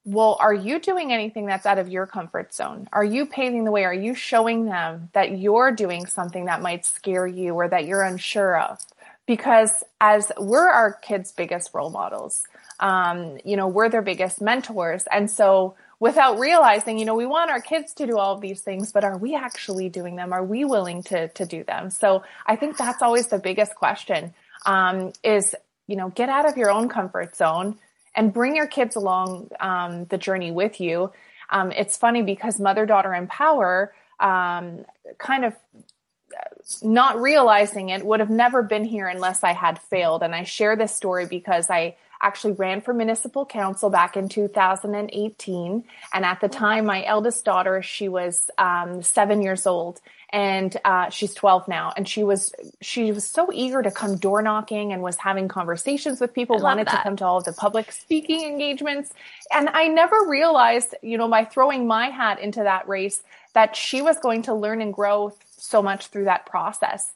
well, 0.06 0.38
are 0.40 0.54
you 0.54 0.80
doing 0.80 1.12
anything 1.12 1.46
that's 1.46 1.66
out 1.66 1.78
of 1.78 1.90
your 1.90 2.08
comfort 2.08 2.54
zone? 2.54 2.88
Are 2.92 3.04
you 3.04 3.26
paving 3.26 3.64
the 3.64 3.72
way? 3.72 3.84
Are 3.84 3.94
you 3.94 4.16
showing 4.16 4.66
them 4.66 5.10
that 5.14 5.38
you're 5.38 5.72
doing 5.72 6.06
something 6.06 6.46
that 6.46 6.62
might 6.62 6.86
scare 6.86 7.28
you 7.28 7.54
or 7.54 7.68
that 7.68 7.86
you're 7.86 8.04
unsure 8.04 8.60
of? 8.60 8.80
Because 9.26 9.84
as 10.02 10.32
we're 10.40 10.70
our 10.70 10.94
kids' 10.94 11.32
biggest 11.32 11.72
role 11.74 11.92
models, 11.92 12.44
um, 12.80 13.38
you 13.46 13.58
know, 13.58 13.68
we're 13.68 13.90
their 13.90 14.02
biggest 14.02 14.42
mentors. 14.42 15.06
And 15.12 15.30
so 15.30 15.76
without 16.00 16.40
realizing, 16.40 16.98
you 16.98 17.06
know, 17.06 17.16
we 17.16 17.26
want 17.26 17.52
our 17.52 17.62
kids 17.62 17.94
to 17.96 18.08
do 18.08 18.18
all 18.18 18.34
of 18.34 18.42
these 18.42 18.62
things, 18.62 18.92
but 18.92 19.04
are 19.04 19.18
we 19.18 19.36
actually 19.36 19.90
doing 19.90 20.16
them? 20.16 20.34
Are 20.34 20.44
we 20.44 20.66
willing 20.66 21.04
to, 21.04 21.28
to 21.28 21.46
do 21.46 21.64
them? 21.64 21.90
So 21.90 22.24
I 22.48 22.56
think 22.56 22.78
that's 22.78 23.02
always 23.02 23.28
the 23.28 23.38
biggest 23.38 23.76
question, 23.76 24.34
um, 24.66 25.12
is, 25.24 25.54
you 25.88 25.98
know, 25.98 26.10
get 26.10 26.30
out 26.30 26.48
of 26.48 26.58
your 26.58 26.72
own 26.72 26.88
comfort 26.90 27.36
zone 27.36 27.78
and 28.16 28.34
bring 28.34 28.56
your 28.56 28.68
kids 28.68 28.96
along 28.96 29.50
um, 29.60 30.06
the 30.06 30.18
journey 30.18 30.52
with 30.52 30.80
you. 30.80 31.12
Um, 31.52 31.72
it's 31.72 31.98
funny 31.98 32.22
because 32.22 32.60
mother 32.60 32.86
daughter 32.86 33.14
empower 33.14 33.94
um, 34.20 34.86
kind 35.18 35.46
of 35.46 35.56
not 36.84 37.20
realizing 37.20 37.90
it 37.90 38.06
would 38.06 38.20
have 38.20 38.30
never 38.30 38.62
been 38.62 38.86
here 38.86 39.08
unless 39.08 39.44
I 39.44 39.54
had 39.54 39.80
failed. 39.80 40.24
And 40.24 40.36
I 40.36 40.44
share 40.44 40.76
this 40.76 40.96
story 40.96 41.26
because 41.26 41.70
I 41.70 41.96
actually 42.22 42.54
ran 42.54 42.82
for 42.82 42.94
municipal 42.94 43.46
council 43.46 43.90
back 43.90 44.18
in 44.18 44.30
2018. 44.30 45.84
And 46.14 46.26
at 46.26 46.42
the 46.42 46.50
time, 46.50 46.86
my 46.86 47.06
eldest 47.06 47.46
daughter, 47.46 47.82
she 47.82 48.10
was 48.10 48.50
um, 48.58 49.02
seven 49.02 49.42
years 49.42 49.66
old 49.66 50.02
and 50.32 50.78
uh, 50.86 51.10
she's 51.10 51.34
12 51.34 51.68
now 51.68 51.92
and 51.98 52.08
she 52.08 52.24
was 52.24 52.54
she 52.82 53.12
was 53.12 53.26
so 53.26 53.50
eager 53.52 53.82
to 53.82 53.92
come 53.92 54.18
door 54.18 54.42
knocking 54.42 54.94
and 54.94 55.02
was 55.02 55.18
having 55.18 55.48
conversations 55.48 56.22
with 56.22 56.34
people 56.34 56.60
wanted 56.60 56.88
that. 56.88 56.98
to 56.98 57.04
come 57.04 57.16
to 57.16 57.26
all 57.26 57.38
of 57.38 57.46
the 57.46 57.54
public 57.54 57.92
speaking 57.92 58.44
engagements 58.44 59.12
and 59.52 59.70
i 59.70 59.88
never 59.88 60.28
realized 60.28 60.94
you 61.02 61.18
know 61.18 61.28
by 61.28 61.44
throwing 61.44 61.88
my 61.88 62.10
hat 62.10 62.40
into 62.40 62.62
that 62.62 62.88
race 62.88 63.24
that 63.54 63.76
she 63.76 64.02
was 64.02 64.20
going 64.20 64.44
to 64.44 64.54
learn 64.54 64.82
and 64.82 64.94
grow 64.94 65.34
so 65.60 65.82
much 65.82 66.08
through 66.08 66.26
that 66.26 66.46
process 66.46 67.14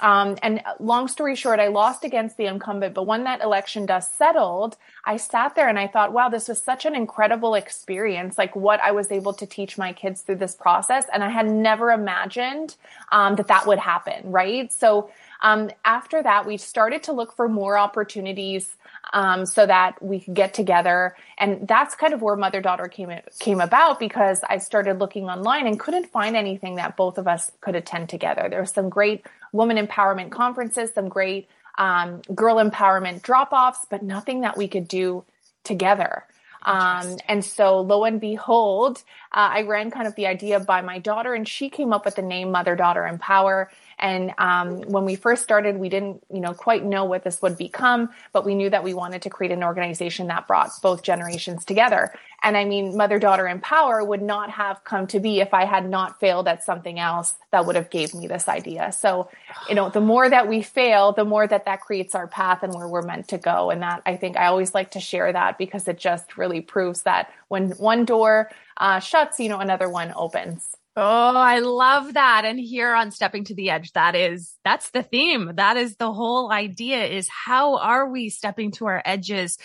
um, 0.00 0.36
and 0.42 0.60
long 0.80 1.08
story 1.08 1.36
short, 1.36 1.60
I 1.60 1.68
lost 1.68 2.04
against 2.04 2.36
the 2.36 2.46
incumbent, 2.46 2.94
but 2.94 3.06
when 3.06 3.24
that 3.24 3.42
election 3.42 3.86
dust 3.86 4.16
settled, 4.18 4.76
I 5.04 5.16
sat 5.16 5.54
there 5.54 5.68
and 5.68 5.78
I 5.78 5.86
thought, 5.86 6.12
wow, 6.12 6.28
this 6.28 6.48
was 6.48 6.60
such 6.60 6.84
an 6.84 6.94
incredible 6.94 7.54
experience, 7.54 8.36
like 8.36 8.56
what 8.56 8.80
I 8.80 8.90
was 8.90 9.12
able 9.12 9.32
to 9.34 9.46
teach 9.46 9.78
my 9.78 9.92
kids 9.92 10.22
through 10.22 10.36
this 10.36 10.54
process. 10.54 11.06
And 11.12 11.22
I 11.22 11.28
had 11.28 11.48
never 11.48 11.92
imagined 11.92 12.76
um, 13.12 13.36
that 13.36 13.48
that 13.48 13.66
would 13.66 13.78
happen, 13.78 14.32
right? 14.32 14.72
So 14.72 15.10
um, 15.44 15.70
after 15.84 16.22
that, 16.22 16.46
we 16.46 16.56
started 16.56 17.02
to 17.02 17.12
look 17.12 17.36
for 17.36 17.50
more 17.50 17.76
opportunities 17.76 18.74
um, 19.12 19.44
so 19.44 19.66
that 19.66 20.02
we 20.02 20.20
could 20.20 20.32
get 20.32 20.54
together. 20.54 21.14
And 21.36 21.68
that's 21.68 21.94
kind 21.94 22.14
of 22.14 22.22
where 22.22 22.34
mother 22.34 22.62
daughter 22.62 22.88
came 22.88 23.10
came 23.40 23.60
about 23.60 24.00
because 24.00 24.40
I 24.48 24.56
started 24.56 24.98
looking 24.98 25.26
online 25.26 25.66
and 25.66 25.78
couldn't 25.78 26.06
find 26.06 26.34
anything 26.34 26.76
that 26.76 26.96
both 26.96 27.18
of 27.18 27.28
us 27.28 27.52
could 27.60 27.74
attend 27.76 28.08
together. 28.08 28.48
There 28.48 28.60
were 28.60 28.66
some 28.66 28.88
great 28.88 29.26
woman 29.52 29.76
empowerment 29.76 30.30
conferences, 30.30 30.92
some 30.94 31.10
great 31.10 31.46
um, 31.76 32.22
girl 32.34 32.56
empowerment 32.56 33.20
drop 33.20 33.52
offs, 33.52 33.86
but 33.90 34.02
nothing 34.02 34.40
that 34.40 34.56
we 34.56 34.66
could 34.66 34.88
do 34.88 35.24
together. 35.62 36.24
Um, 36.64 37.18
and 37.28 37.44
so 37.44 37.80
lo 37.80 38.04
and 38.04 38.18
behold, 38.18 39.02
uh, 39.30 39.50
I 39.52 39.62
ran 39.62 39.90
kind 39.90 40.06
of 40.06 40.14
the 40.14 40.26
idea 40.26 40.58
by 40.60 40.80
my 40.80 40.98
daughter 40.98 41.34
and 41.34 41.46
she 41.46 41.68
came 41.68 41.92
up 41.92 42.06
with 42.06 42.16
the 42.16 42.22
name 42.22 42.50
Mother 42.50 42.74
Daughter 42.74 43.06
Empower. 43.06 43.70
And 43.98 44.32
um, 44.38 44.82
when 44.82 45.04
we 45.04 45.14
first 45.14 45.42
started, 45.42 45.78
we 45.78 45.88
didn't, 45.88 46.22
you 46.32 46.40
know, 46.40 46.54
quite 46.54 46.84
know 46.84 47.04
what 47.04 47.24
this 47.24 47.40
would 47.42 47.56
become, 47.56 48.10
but 48.32 48.44
we 48.44 48.54
knew 48.54 48.70
that 48.70 48.84
we 48.84 48.94
wanted 48.94 49.22
to 49.22 49.30
create 49.30 49.52
an 49.52 49.62
organization 49.62 50.26
that 50.28 50.46
brought 50.46 50.70
both 50.82 51.02
generations 51.02 51.64
together. 51.64 52.12
And 52.42 52.58
I 52.58 52.66
mean, 52.66 52.94
Mother 52.96 53.18
Daughter 53.18 53.48
Empower 53.48 54.04
would 54.04 54.20
not 54.20 54.50
have 54.50 54.84
come 54.84 55.06
to 55.08 55.20
be 55.20 55.40
if 55.40 55.54
I 55.54 55.64
had 55.64 55.88
not 55.88 56.20
failed 56.20 56.46
at 56.46 56.62
something 56.62 56.98
else 56.98 57.34
that 57.52 57.64
would 57.64 57.74
have 57.74 57.88
gave 57.88 58.14
me 58.14 58.26
this 58.26 58.48
idea. 58.48 58.92
So, 58.92 59.30
you 59.68 59.74
know, 59.74 59.88
the 59.88 60.02
more 60.02 60.28
that 60.28 60.46
we 60.46 60.60
fail, 60.60 61.12
the 61.12 61.24
more 61.24 61.46
that 61.46 61.64
that 61.64 61.80
creates 61.80 62.14
our 62.14 62.26
path 62.26 62.62
and 62.62 62.74
where 62.74 62.86
we're 62.86 63.02
meant 63.02 63.28
to 63.28 63.38
go. 63.38 63.70
And 63.70 63.80
that 63.80 64.02
I 64.04 64.16
think 64.16 64.36
I 64.36 64.46
always 64.46 64.74
like 64.74 64.90
to 64.90 65.00
share 65.00 65.32
that 65.32 65.56
because 65.56 65.88
it 65.88 65.98
just 65.98 66.36
really 66.36 66.60
proves 66.60 67.02
that 67.02 67.32
when 67.48 67.70
one 67.72 68.04
door 68.04 68.50
uh, 68.76 69.00
shuts, 69.00 69.40
you 69.40 69.48
know, 69.48 69.60
another 69.60 69.88
one 69.88 70.12
opens. 70.14 70.76
Oh, 70.96 71.36
I 71.36 71.58
love 71.58 72.14
that. 72.14 72.44
And 72.44 72.58
here 72.58 72.94
on 72.94 73.10
Stepping 73.10 73.44
to 73.44 73.54
the 73.54 73.70
Edge, 73.70 73.92
that 73.92 74.14
is, 74.14 74.56
that's 74.64 74.90
the 74.90 75.02
theme. 75.02 75.52
That 75.56 75.76
is 75.76 75.96
the 75.96 76.12
whole 76.12 76.52
idea 76.52 77.04
is 77.04 77.28
how 77.28 77.78
are 77.78 78.08
we 78.08 78.28
stepping 78.28 78.70
to 78.72 78.86
our 78.86 79.02
edges? 79.04 79.58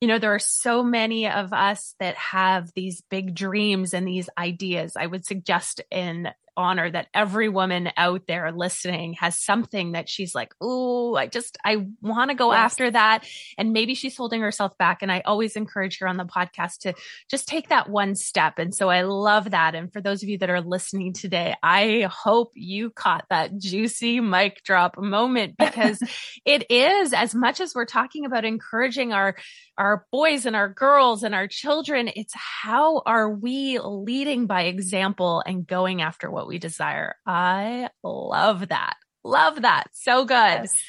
You 0.00 0.06
know, 0.06 0.20
there 0.20 0.34
are 0.34 0.38
so 0.38 0.84
many 0.84 1.28
of 1.28 1.52
us 1.52 1.96
that 1.98 2.14
have 2.14 2.70
these 2.76 3.00
big 3.10 3.34
dreams 3.34 3.92
and 3.92 4.06
these 4.06 4.30
ideas. 4.38 4.92
I 4.96 5.06
would 5.06 5.26
suggest 5.26 5.80
in 5.90 6.28
honor 6.58 6.90
that 6.90 7.06
every 7.14 7.48
woman 7.48 7.90
out 7.96 8.26
there 8.26 8.50
listening 8.52 9.14
has 9.14 9.38
something 9.38 9.92
that 9.92 10.08
she's 10.08 10.34
like, 10.34 10.52
Oh, 10.60 11.14
I 11.14 11.28
just, 11.28 11.56
I 11.64 11.86
want 12.02 12.30
to 12.30 12.34
go 12.34 12.50
yes. 12.50 12.58
after 12.58 12.90
that. 12.90 13.24
And 13.56 13.72
maybe 13.72 13.94
she's 13.94 14.16
holding 14.16 14.40
herself 14.40 14.76
back. 14.76 14.98
And 15.00 15.10
I 15.10 15.20
always 15.20 15.54
encourage 15.54 16.00
her 16.00 16.08
on 16.08 16.16
the 16.16 16.24
podcast 16.24 16.78
to 16.80 16.94
just 17.30 17.46
take 17.46 17.68
that 17.68 17.88
one 17.88 18.16
step. 18.16 18.58
And 18.58 18.74
so 18.74 18.90
I 18.90 19.02
love 19.02 19.52
that. 19.52 19.76
And 19.76 19.92
for 19.92 20.00
those 20.00 20.22
of 20.24 20.28
you 20.28 20.38
that 20.38 20.50
are 20.50 20.60
listening 20.60 21.12
today, 21.12 21.54
I 21.62 22.08
hope 22.10 22.50
you 22.54 22.90
caught 22.90 23.24
that 23.30 23.56
juicy 23.56 24.20
mic 24.20 24.64
drop 24.64 24.98
moment 24.98 25.56
because 25.58 26.02
it 26.44 26.68
is 26.70 27.12
as 27.12 27.34
much 27.34 27.60
as 27.60 27.74
we're 27.74 27.84
talking 27.84 28.24
about 28.24 28.44
encouraging 28.44 29.12
our, 29.12 29.36
our 29.76 30.06
boys 30.10 30.44
and 30.44 30.56
our 30.56 30.68
girls 30.68 31.22
and 31.22 31.36
our 31.36 31.46
children, 31.46 32.10
it's 32.16 32.34
how 32.34 33.02
are 33.06 33.30
we 33.30 33.78
leading 33.78 34.46
by 34.46 34.62
example 34.62 35.42
and 35.46 35.66
going 35.66 36.02
after 36.02 36.28
what 36.28 36.47
we 36.48 36.58
desire. 36.58 37.14
I 37.26 37.90
love 38.02 38.68
that. 38.68 38.96
Love 39.24 39.62
that. 39.62 39.88
So 39.92 40.24
good. 40.24 40.34
Yes. 40.34 40.82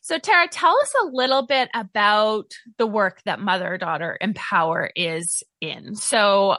So 0.00 0.18
Tara, 0.18 0.48
tell 0.48 0.76
us 0.80 0.94
a 1.02 1.06
little 1.12 1.46
bit 1.46 1.68
about 1.74 2.52
the 2.78 2.86
work 2.86 3.20
that 3.24 3.40
Mother 3.40 3.76
Daughter 3.76 4.16
Empower 4.20 4.90
is 4.94 5.42
in. 5.60 5.96
So 5.96 6.56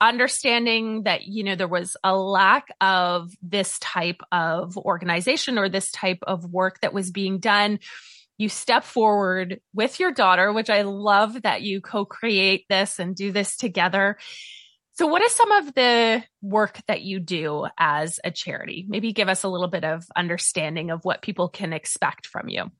understanding 0.00 1.02
that, 1.04 1.24
you 1.24 1.44
know, 1.44 1.54
there 1.54 1.68
was 1.68 1.96
a 2.02 2.16
lack 2.16 2.68
of 2.80 3.30
this 3.42 3.78
type 3.78 4.20
of 4.32 4.76
organization 4.76 5.58
or 5.58 5.68
this 5.68 5.90
type 5.90 6.20
of 6.22 6.46
work 6.46 6.80
that 6.80 6.94
was 6.94 7.10
being 7.10 7.38
done 7.40 7.78
you 8.38 8.48
step 8.48 8.84
forward 8.84 9.60
with 9.74 9.98
your 9.98 10.12
daughter, 10.12 10.52
which 10.52 10.70
I 10.70 10.82
love 10.82 11.42
that 11.42 11.62
you 11.62 11.80
co-create 11.80 12.66
this 12.68 13.00
and 13.00 13.14
do 13.14 13.32
this 13.32 13.56
together. 13.56 14.16
So 14.98 15.06
what 15.06 15.22
is 15.22 15.30
some 15.30 15.52
of 15.52 15.74
the 15.74 16.24
work 16.42 16.80
that 16.88 17.02
you 17.02 17.20
do 17.20 17.68
as 17.78 18.18
a 18.24 18.32
charity? 18.32 18.84
Maybe 18.88 19.12
give 19.12 19.28
us 19.28 19.44
a 19.44 19.48
little 19.48 19.68
bit 19.68 19.84
of 19.84 20.04
understanding 20.16 20.90
of 20.90 21.04
what 21.04 21.22
people 21.22 21.48
can 21.48 21.72
expect 21.72 22.26
from 22.26 22.48
you. 22.48 22.72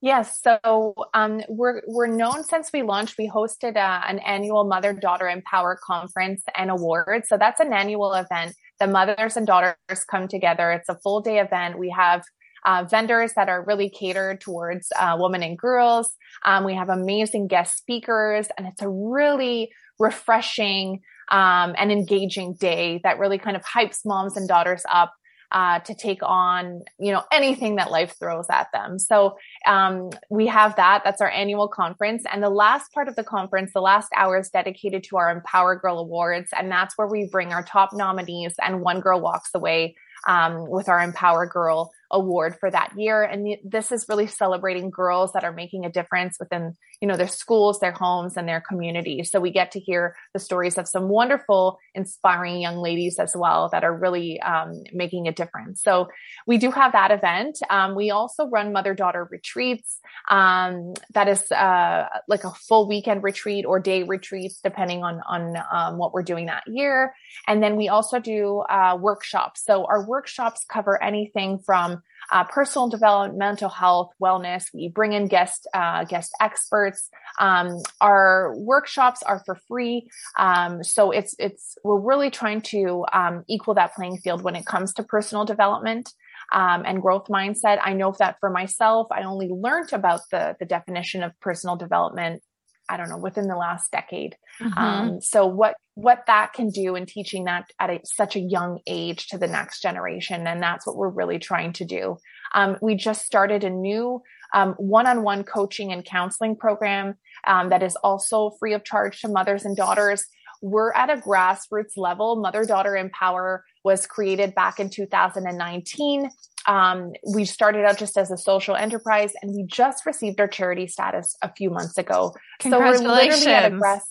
Yes, 0.00 0.40
so 0.42 0.94
um, 1.12 1.42
we're 1.46 1.82
we're 1.86 2.06
known 2.06 2.42
since 2.42 2.70
we 2.72 2.80
launched. 2.80 3.18
We 3.18 3.28
hosted 3.28 3.76
uh, 3.76 4.00
an 4.08 4.18
annual 4.20 4.64
Mother 4.64 4.94
Daughter 4.94 5.28
Empower 5.28 5.78
conference 5.84 6.42
and 6.56 6.70
awards. 6.70 7.28
So 7.28 7.36
that's 7.36 7.60
an 7.60 7.74
annual 7.74 8.14
event. 8.14 8.54
The 8.78 8.86
mothers 8.86 9.36
and 9.36 9.46
daughters 9.46 9.76
come 10.10 10.26
together. 10.26 10.70
It's 10.72 10.88
a 10.88 10.96
full 11.02 11.20
day 11.20 11.38
event. 11.38 11.78
We 11.78 11.90
have 11.90 12.22
uh, 12.64 12.84
vendors 12.90 13.34
that 13.34 13.50
are 13.50 13.62
really 13.62 13.90
catered 13.90 14.40
towards 14.40 14.90
uh, 14.98 15.18
women 15.18 15.42
and 15.42 15.58
girls. 15.58 16.10
Um, 16.46 16.64
we 16.64 16.74
have 16.76 16.88
amazing 16.88 17.48
guest 17.48 17.76
speakers, 17.76 18.48
and 18.56 18.66
it's 18.66 18.80
a 18.80 18.88
really 18.88 19.70
refreshing 20.00 21.02
um, 21.30 21.74
and 21.78 21.92
engaging 21.92 22.54
day 22.54 23.00
that 23.04 23.20
really 23.20 23.38
kind 23.38 23.56
of 23.56 23.62
hypes 23.64 24.04
moms 24.04 24.36
and 24.36 24.48
daughters 24.48 24.82
up 24.90 25.12
uh, 25.52 25.80
to 25.80 25.94
take 25.94 26.22
on, 26.22 26.82
you 26.98 27.12
know, 27.12 27.22
anything 27.32 27.76
that 27.76 27.90
life 27.90 28.14
throws 28.18 28.46
at 28.50 28.68
them. 28.72 28.98
So 28.98 29.36
um, 29.66 30.10
we 30.28 30.46
have 30.46 30.76
that. 30.76 31.02
That's 31.04 31.20
our 31.20 31.30
annual 31.30 31.68
conference, 31.68 32.24
and 32.32 32.42
the 32.42 32.50
last 32.50 32.92
part 32.92 33.08
of 33.08 33.16
the 33.16 33.24
conference, 33.24 33.72
the 33.72 33.80
last 33.80 34.08
hour, 34.16 34.38
is 34.38 34.48
dedicated 34.48 35.04
to 35.04 35.16
our 35.16 35.30
Empower 35.30 35.76
Girl 35.76 35.98
Awards, 35.98 36.50
and 36.56 36.70
that's 36.70 36.96
where 36.96 37.08
we 37.08 37.28
bring 37.30 37.52
our 37.52 37.64
top 37.64 37.90
nominees, 37.92 38.54
and 38.64 38.80
one 38.80 39.00
girl 39.00 39.20
walks 39.20 39.50
away 39.54 39.96
um, 40.28 40.68
with 40.68 40.88
our 40.88 41.00
Empower 41.00 41.46
Girl 41.46 41.90
award 42.10 42.56
for 42.58 42.70
that 42.70 42.92
year. 42.96 43.22
And 43.22 43.56
this 43.64 43.92
is 43.92 44.06
really 44.08 44.26
celebrating 44.26 44.90
girls 44.90 45.32
that 45.32 45.44
are 45.44 45.52
making 45.52 45.84
a 45.84 45.90
difference 45.90 46.36
within, 46.40 46.74
you 47.00 47.08
know, 47.08 47.16
their 47.16 47.28
schools, 47.28 47.80
their 47.80 47.92
homes 47.92 48.36
and 48.36 48.48
their 48.48 48.60
communities. 48.60 49.30
So 49.30 49.40
we 49.40 49.50
get 49.50 49.72
to 49.72 49.80
hear 49.80 50.16
the 50.34 50.40
stories 50.40 50.78
of 50.78 50.88
some 50.88 51.08
wonderful, 51.08 51.78
inspiring 51.94 52.60
young 52.60 52.78
ladies 52.78 53.18
as 53.18 53.36
well 53.36 53.68
that 53.72 53.84
are 53.84 53.96
really 53.96 54.40
um, 54.40 54.82
making 54.92 55.28
a 55.28 55.32
difference. 55.32 55.82
So 55.82 56.08
we 56.46 56.58
do 56.58 56.70
have 56.70 56.92
that 56.92 57.10
event. 57.10 57.58
Um, 57.68 57.94
we 57.94 58.10
also 58.10 58.48
run 58.48 58.72
mother 58.72 58.94
daughter 58.94 59.28
retreats. 59.30 59.98
Um, 60.28 60.94
that 61.14 61.28
is 61.28 61.50
uh, 61.52 62.06
like 62.28 62.44
a 62.44 62.50
full 62.50 62.88
weekend 62.88 63.22
retreat 63.22 63.64
or 63.66 63.80
day 63.80 64.02
retreats, 64.02 64.60
depending 64.62 65.02
on 65.02 65.20
on 65.28 65.56
um, 65.72 65.98
what 65.98 66.12
we're 66.12 66.22
doing 66.22 66.46
that 66.46 66.64
year. 66.66 67.14
And 67.46 67.62
then 67.62 67.76
we 67.76 67.88
also 67.88 68.18
do 68.18 68.60
uh, 68.68 68.98
workshops. 69.00 69.64
So 69.64 69.84
our 69.86 70.06
workshops 70.06 70.64
cover 70.68 71.02
anything 71.02 71.58
from 71.58 71.99
uh, 72.30 72.44
personal 72.44 72.88
development, 72.88 73.38
mental 73.38 73.68
health, 73.68 74.12
wellness. 74.22 74.64
We 74.72 74.88
bring 74.88 75.12
in 75.12 75.28
guest 75.28 75.66
uh, 75.74 76.04
guest 76.04 76.32
experts. 76.40 77.08
Um, 77.38 77.80
our 78.00 78.54
workshops 78.56 79.22
are 79.22 79.42
for 79.44 79.56
free, 79.68 80.08
um, 80.38 80.84
so 80.84 81.10
it's 81.10 81.34
it's 81.38 81.76
we're 81.84 82.00
really 82.00 82.30
trying 82.30 82.62
to 82.62 83.04
um, 83.12 83.44
equal 83.48 83.74
that 83.74 83.94
playing 83.94 84.18
field 84.18 84.42
when 84.42 84.56
it 84.56 84.66
comes 84.66 84.94
to 84.94 85.02
personal 85.02 85.44
development. 85.44 86.12
Um, 86.52 86.82
and 86.84 87.00
growth 87.00 87.28
mindset. 87.28 87.78
I 87.80 87.92
know 87.92 88.12
that 88.18 88.38
for 88.40 88.50
myself, 88.50 89.06
I 89.12 89.22
only 89.22 89.48
learned 89.48 89.92
about 89.92 90.22
the 90.32 90.56
the 90.58 90.66
definition 90.66 91.22
of 91.22 91.38
personal 91.38 91.76
development 91.76 92.42
I 92.90 92.96
don't 92.96 93.08
know, 93.08 93.18
within 93.18 93.46
the 93.46 93.56
last 93.56 93.92
decade. 93.92 94.36
Mm-hmm. 94.60 94.78
Um, 94.78 95.20
so 95.20 95.46
what, 95.46 95.76
what 95.94 96.24
that 96.26 96.52
can 96.52 96.70
do 96.70 96.96
in 96.96 97.06
teaching 97.06 97.44
that 97.44 97.70
at 97.78 97.90
a, 97.90 98.00
such 98.04 98.36
a 98.36 98.40
young 98.40 98.80
age 98.86 99.28
to 99.28 99.38
the 99.38 99.46
next 99.46 99.80
generation. 99.80 100.46
And 100.46 100.62
that's 100.62 100.86
what 100.86 100.96
we're 100.96 101.08
really 101.08 101.38
trying 101.38 101.72
to 101.74 101.84
do. 101.84 102.16
Um, 102.54 102.76
we 102.82 102.96
just 102.96 103.24
started 103.24 103.62
a 103.64 103.70
new, 103.70 104.22
um, 104.52 104.74
one-on-one 104.78 105.44
coaching 105.44 105.92
and 105.92 106.04
counseling 106.04 106.56
program, 106.56 107.14
um, 107.46 107.68
that 107.68 107.82
is 107.82 107.96
also 107.96 108.50
free 108.58 108.74
of 108.74 108.84
charge 108.84 109.20
to 109.20 109.28
mothers 109.28 109.64
and 109.64 109.76
daughters. 109.76 110.24
We're 110.62 110.92
at 110.92 111.08
a 111.10 111.16
grassroots 111.16 111.96
level. 111.96 112.36
Mother 112.36 112.64
Daughter 112.64 112.96
Empower 112.96 113.64
was 113.82 114.06
created 114.06 114.54
back 114.54 114.78
in 114.78 114.90
2019 114.90 116.30
um, 116.66 117.12
we 117.34 117.44
started 117.44 117.84
out 117.84 117.98
just 117.98 118.16
as 118.16 118.30
a 118.30 118.36
social 118.36 118.76
enterprise 118.76 119.32
and 119.40 119.54
we 119.54 119.64
just 119.66 120.06
received 120.06 120.40
our 120.40 120.48
charity 120.48 120.86
status 120.86 121.36
a 121.42 121.52
few 121.52 121.70
months 121.70 121.96
ago. 121.98 122.34
So 122.62 122.78
we're 122.78 122.98
literally 122.98 123.46
at 123.46 123.72
a 123.72 123.76
grass. 123.76 124.04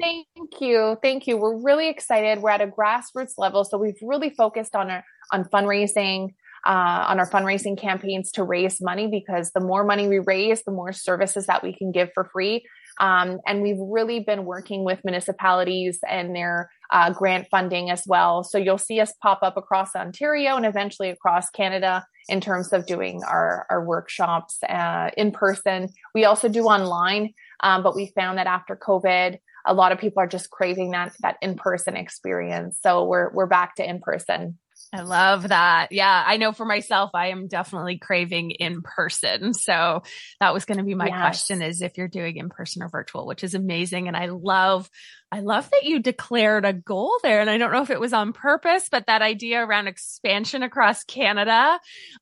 Thank 0.00 0.26
you. 0.60 0.96
Thank 1.02 1.26
you. 1.26 1.38
We're 1.38 1.62
really 1.62 1.88
excited. 1.88 2.42
We're 2.42 2.50
at 2.50 2.60
a 2.60 2.66
grassroots 2.66 3.32
level. 3.38 3.64
So 3.64 3.78
we've 3.78 3.98
really 4.02 4.30
focused 4.30 4.76
on 4.76 4.90
our, 4.90 5.04
on 5.32 5.44
fundraising, 5.44 6.34
uh, 6.66 7.06
on 7.08 7.18
our 7.18 7.28
fundraising 7.28 7.78
campaigns 7.78 8.30
to 8.32 8.42
raise 8.42 8.80
money 8.80 9.06
because 9.06 9.52
the 9.52 9.60
more 9.60 9.84
money 9.84 10.06
we 10.06 10.18
raise, 10.18 10.62
the 10.64 10.72
more 10.72 10.92
services 10.92 11.46
that 11.46 11.62
we 11.62 11.72
can 11.72 11.92
give 11.92 12.10
for 12.12 12.28
free. 12.32 12.66
Um, 12.98 13.40
and 13.46 13.62
we've 13.62 13.78
really 13.78 14.20
been 14.20 14.44
working 14.44 14.84
with 14.84 15.00
municipalities 15.04 15.98
and 16.08 16.34
their 16.34 16.70
uh, 16.92 17.12
grant 17.12 17.48
funding 17.50 17.90
as 17.90 18.04
well. 18.06 18.42
So 18.42 18.58
you'll 18.58 18.78
see 18.78 19.00
us 19.00 19.12
pop 19.22 19.40
up 19.42 19.56
across 19.56 19.94
Ontario 19.94 20.56
and 20.56 20.64
eventually 20.64 21.10
across 21.10 21.50
Canada 21.50 22.06
in 22.28 22.40
terms 22.40 22.72
of 22.72 22.86
doing 22.86 23.22
our, 23.24 23.66
our 23.70 23.84
workshops 23.84 24.58
uh, 24.68 25.10
in 25.16 25.30
person. 25.30 25.88
We 26.14 26.24
also 26.24 26.48
do 26.48 26.64
online, 26.64 27.34
um, 27.60 27.82
but 27.82 27.94
we 27.94 28.12
found 28.14 28.38
that 28.38 28.46
after 28.46 28.76
COVID, 28.76 29.38
a 29.66 29.74
lot 29.74 29.92
of 29.92 29.98
people 29.98 30.22
are 30.22 30.28
just 30.28 30.50
craving 30.50 30.92
that 30.92 31.12
that 31.20 31.36
in 31.42 31.56
person 31.56 31.96
experience. 31.96 32.78
So 32.80 33.04
we're 33.04 33.30
we're 33.32 33.46
back 33.46 33.74
to 33.76 33.88
in 33.88 34.00
person 34.00 34.58
I 34.92 35.02
love 35.02 35.48
that. 35.48 35.88
Yeah, 35.90 36.22
I 36.26 36.36
know 36.36 36.52
for 36.52 36.64
myself, 36.64 37.10
I 37.14 37.28
am 37.28 37.48
definitely 37.48 37.98
craving 37.98 38.52
in 38.52 38.82
person. 38.82 39.52
So 39.52 40.02
that 40.40 40.54
was 40.54 40.64
going 40.64 40.78
to 40.78 40.84
be 40.84 40.94
my 40.94 41.08
yes. 41.08 41.18
question 41.20 41.62
is 41.62 41.82
if 41.82 41.98
you're 41.98 42.08
doing 42.08 42.36
in 42.36 42.48
person 42.48 42.82
or 42.82 42.88
virtual, 42.88 43.26
which 43.26 43.42
is 43.44 43.54
amazing. 43.54 44.08
And 44.08 44.16
I 44.16 44.26
love, 44.26 44.88
I 45.32 45.40
love 45.40 45.68
that 45.70 45.84
you 45.84 45.98
declared 45.98 46.64
a 46.64 46.72
goal 46.72 47.18
there. 47.22 47.40
And 47.40 47.50
I 47.50 47.58
don't 47.58 47.72
know 47.72 47.82
if 47.82 47.90
it 47.90 48.00
was 48.00 48.12
on 48.12 48.32
purpose, 48.32 48.88
but 48.90 49.06
that 49.06 49.22
idea 49.22 49.64
around 49.64 49.88
expansion 49.88 50.62
across 50.62 51.04
Canada, 51.04 51.78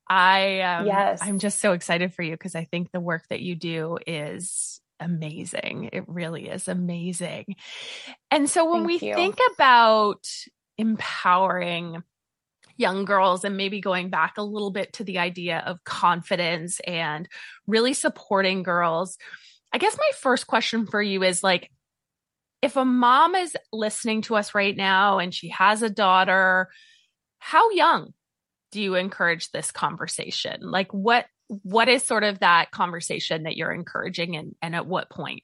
I, 0.08 0.60
um, 0.60 0.86
yes. 0.86 1.20
I'm 1.22 1.38
just 1.38 1.60
so 1.60 1.72
excited 1.72 2.14
for 2.14 2.22
you 2.22 2.32
because 2.32 2.54
I 2.54 2.64
think 2.64 2.90
the 2.90 3.00
work 3.00 3.24
that 3.28 3.40
you 3.40 3.54
do 3.56 3.98
is 4.06 4.80
amazing. 5.00 5.90
It 5.92 6.04
really 6.08 6.48
is 6.48 6.66
amazing. 6.66 7.56
And 8.30 8.48
so 8.48 8.70
when 8.70 8.86
Thank 8.86 9.02
we 9.02 9.08
you. 9.08 9.14
think 9.14 9.38
about 9.54 10.26
empowering 10.78 12.02
young 12.76 13.04
girls 13.04 13.44
and 13.44 13.56
maybe 13.56 13.80
going 13.80 14.10
back 14.10 14.37
a 14.37 14.42
little 14.42 14.70
bit 14.70 14.92
to 14.94 15.04
the 15.04 15.18
idea 15.18 15.62
of 15.66 15.84
confidence 15.84 16.80
and 16.80 17.28
really 17.66 17.94
supporting 17.94 18.62
girls. 18.62 19.18
I 19.72 19.78
guess 19.78 19.96
my 19.96 20.10
first 20.18 20.46
question 20.46 20.87
for 20.87 21.02
you 21.02 21.22
is 21.22 21.42
like, 21.42 21.70
if 22.62 22.76
a 22.76 22.84
mom 22.84 23.34
is 23.34 23.56
listening 23.72 24.22
to 24.22 24.37
us 24.37 24.54
right 24.54 24.76
now 24.76 25.18
and 25.18 25.34
she 25.34 25.48
has 25.48 25.82
a 25.82 25.90
daughter, 25.90 26.70
how 27.38 27.70
young 27.70 28.14
do 28.72 28.80
you 28.80 28.94
encourage 28.94 29.50
this 29.50 29.70
conversation? 29.70 30.60
Like 30.62 30.92
what 30.92 31.26
what 31.62 31.88
is 31.88 32.02
sort 32.02 32.24
of 32.24 32.38
that 32.38 32.70
conversation 32.70 33.42
that 33.42 33.56
you're 33.56 33.72
encouraging 33.72 34.34
and, 34.37 34.54
and 34.62 34.74
at 34.74 34.87
what 34.87 35.10
point? 35.10 35.42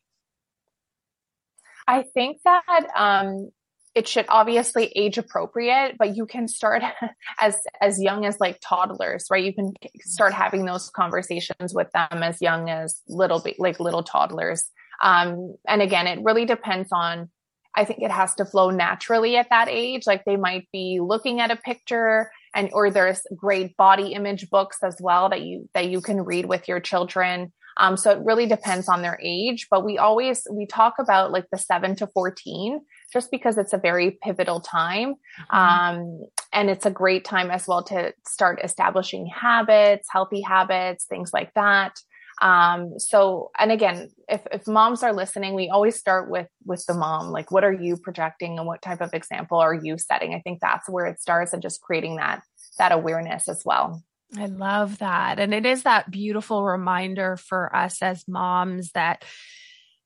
I 1.86 2.02
think 2.02 2.40
that 2.44 2.86
um, 2.96 3.50
it 3.94 4.06
should 4.06 4.26
obviously 4.28 4.92
age 4.94 5.18
appropriate, 5.18 5.96
but 5.98 6.16
you 6.16 6.26
can 6.26 6.46
start 6.48 6.82
as 7.40 7.56
as 7.80 8.00
young 8.00 8.24
as 8.24 8.38
like 8.38 8.60
toddlers, 8.60 9.26
right? 9.30 9.44
You 9.44 9.54
can 9.54 9.72
start 10.00 10.32
having 10.32 10.64
those 10.64 10.90
conversations 10.90 11.74
with 11.74 11.90
them 11.92 12.22
as 12.22 12.40
young 12.40 12.70
as 12.70 13.00
little 13.08 13.44
like 13.58 13.80
little 13.80 14.02
toddlers. 14.02 14.64
Um, 15.02 15.56
and 15.66 15.82
again, 15.82 16.06
it 16.06 16.22
really 16.22 16.44
depends 16.44 16.90
on. 16.92 17.30
I 17.76 17.84
think 17.84 18.02
it 18.02 18.10
has 18.10 18.34
to 18.34 18.44
flow 18.44 18.70
naturally 18.70 19.36
at 19.36 19.50
that 19.50 19.68
age. 19.68 20.02
Like 20.04 20.24
they 20.24 20.36
might 20.36 20.68
be 20.72 20.98
looking 21.00 21.38
at 21.38 21.52
a 21.52 21.56
picture 21.56 22.28
and 22.52 22.68
or 22.72 22.90
there's 22.90 23.22
great 23.36 23.76
body 23.76 24.12
image 24.12 24.50
books 24.50 24.78
as 24.82 24.96
well 25.00 25.28
that 25.28 25.42
you 25.42 25.68
that 25.74 25.88
you 25.88 26.00
can 26.00 26.22
read 26.22 26.46
with 26.46 26.66
your 26.66 26.80
children. 26.80 27.52
Um, 27.76 27.96
so 27.96 28.10
it 28.10 28.18
really 28.24 28.46
depends 28.46 28.88
on 28.88 29.02
their 29.02 29.18
age, 29.22 29.68
but 29.70 29.84
we 29.84 29.98
always 29.98 30.46
we 30.50 30.66
talk 30.66 30.94
about 30.98 31.30
like 31.30 31.46
the 31.52 31.58
seven 31.58 31.94
to 31.96 32.08
fourteen 32.08 32.80
just 33.12 33.30
because 33.30 33.58
it's 33.58 33.72
a 33.72 33.78
very 33.78 34.18
pivotal 34.22 34.60
time. 34.60 35.14
Mm-hmm. 35.52 35.56
Um, 35.56 36.26
and 36.52 36.70
it's 36.70 36.86
a 36.86 36.90
great 36.90 37.24
time 37.24 37.50
as 37.50 37.66
well 37.66 37.82
to 37.84 38.12
start 38.26 38.60
establishing 38.62 39.26
habits, 39.26 40.08
healthy 40.10 40.42
habits, 40.42 41.04
things 41.04 41.30
like 41.32 41.52
that. 41.54 41.96
Um, 42.42 42.98
so, 42.98 43.50
and 43.58 43.70
again, 43.70 44.10
if, 44.28 44.40
if 44.50 44.66
moms 44.66 45.02
are 45.02 45.12
listening, 45.12 45.54
we 45.54 45.68
always 45.68 45.96
start 45.96 46.30
with, 46.30 46.48
with 46.64 46.84
the 46.86 46.94
mom, 46.94 47.30
like, 47.32 47.50
what 47.50 47.64
are 47.64 47.72
you 47.72 47.96
projecting 47.96 48.58
and 48.58 48.66
what 48.66 48.80
type 48.80 49.02
of 49.02 49.12
example 49.12 49.58
are 49.58 49.74
you 49.74 49.98
setting? 49.98 50.34
I 50.34 50.40
think 50.40 50.60
that's 50.60 50.88
where 50.88 51.06
it 51.06 51.20
starts 51.20 51.52
and 51.52 51.62
just 51.62 51.82
creating 51.82 52.16
that, 52.16 52.42
that 52.78 52.92
awareness 52.92 53.48
as 53.48 53.62
well. 53.64 54.02
I 54.38 54.46
love 54.46 54.98
that. 54.98 55.38
And 55.38 55.52
it 55.52 55.66
is 55.66 55.82
that 55.82 56.10
beautiful 56.10 56.64
reminder 56.64 57.36
for 57.36 57.74
us 57.74 58.00
as 58.00 58.26
moms 58.28 58.92
that 58.92 59.24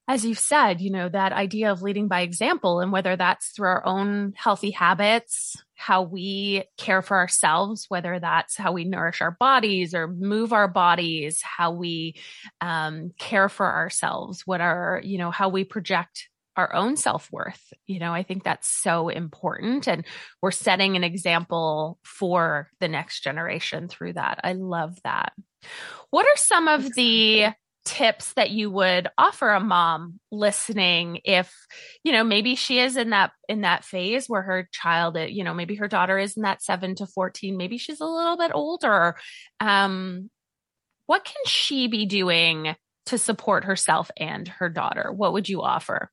as 0.06 0.24
you've 0.24 0.38
said, 0.38 0.80
you 0.80 0.90
know, 0.90 1.08
that 1.08 1.32
idea 1.32 1.72
of 1.72 1.82
leading 1.82 2.08
by 2.08 2.20
example 2.20 2.80
and 2.80 2.92
whether 2.92 3.16
that's 3.16 3.48
through 3.48 3.68
our 3.68 3.86
own 3.86 4.34
healthy 4.36 4.70
habits, 4.70 5.56
how 5.76 6.02
we 6.02 6.64
care 6.76 7.00
for 7.00 7.16
ourselves, 7.16 7.86
whether 7.88 8.20
that's 8.20 8.56
how 8.56 8.72
we 8.72 8.84
nourish 8.84 9.22
our 9.22 9.30
bodies 9.30 9.94
or 9.94 10.06
move 10.06 10.52
our 10.52 10.68
bodies, 10.68 11.40
how 11.42 11.72
we 11.72 12.16
um, 12.60 13.12
care 13.18 13.48
for 13.48 13.66
ourselves, 13.66 14.42
what 14.44 14.60
are, 14.60 15.00
you 15.02 15.16
know, 15.16 15.30
how 15.30 15.48
we 15.48 15.64
project 15.64 16.28
our 16.56 16.72
own 16.74 16.96
self 16.96 17.32
worth. 17.32 17.72
You 17.86 17.98
know, 17.98 18.12
I 18.12 18.22
think 18.22 18.44
that's 18.44 18.68
so 18.68 19.08
important. 19.08 19.88
And 19.88 20.04
we're 20.40 20.50
setting 20.50 20.96
an 20.96 21.04
example 21.04 21.98
for 22.04 22.70
the 22.78 22.88
next 22.88 23.24
generation 23.24 23.88
through 23.88 24.12
that. 24.12 24.40
I 24.44 24.52
love 24.52 24.98
that. 25.04 25.32
What 26.10 26.26
are 26.26 26.36
some 26.36 26.68
of 26.68 26.94
the 26.94 27.46
tips 27.84 28.32
that 28.34 28.50
you 28.50 28.70
would 28.70 29.08
offer 29.18 29.50
a 29.50 29.60
mom 29.60 30.18
listening 30.32 31.20
if 31.24 31.54
you 32.02 32.12
know 32.12 32.24
maybe 32.24 32.54
she 32.54 32.78
is 32.78 32.96
in 32.96 33.10
that 33.10 33.32
in 33.48 33.60
that 33.60 33.84
phase 33.84 34.26
where 34.26 34.42
her 34.42 34.68
child 34.72 35.18
you 35.28 35.44
know 35.44 35.52
maybe 35.52 35.74
her 35.74 35.88
daughter 35.88 36.18
is 36.18 36.36
in 36.36 36.44
that 36.44 36.62
7 36.62 36.94
to 36.96 37.06
14 37.06 37.56
maybe 37.56 37.76
she's 37.76 38.00
a 38.00 38.06
little 38.06 38.36
bit 38.36 38.52
older. 38.54 39.16
Um 39.60 40.30
what 41.06 41.24
can 41.24 41.42
she 41.46 41.86
be 41.86 42.06
doing 42.06 42.74
to 43.06 43.18
support 43.18 43.64
herself 43.64 44.10
and 44.16 44.48
her 44.48 44.68
daughter? 44.70 45.12
What 45.12 45.34
would 45.34 45.48
you 45.48 45.62
offer? 45.62 46.10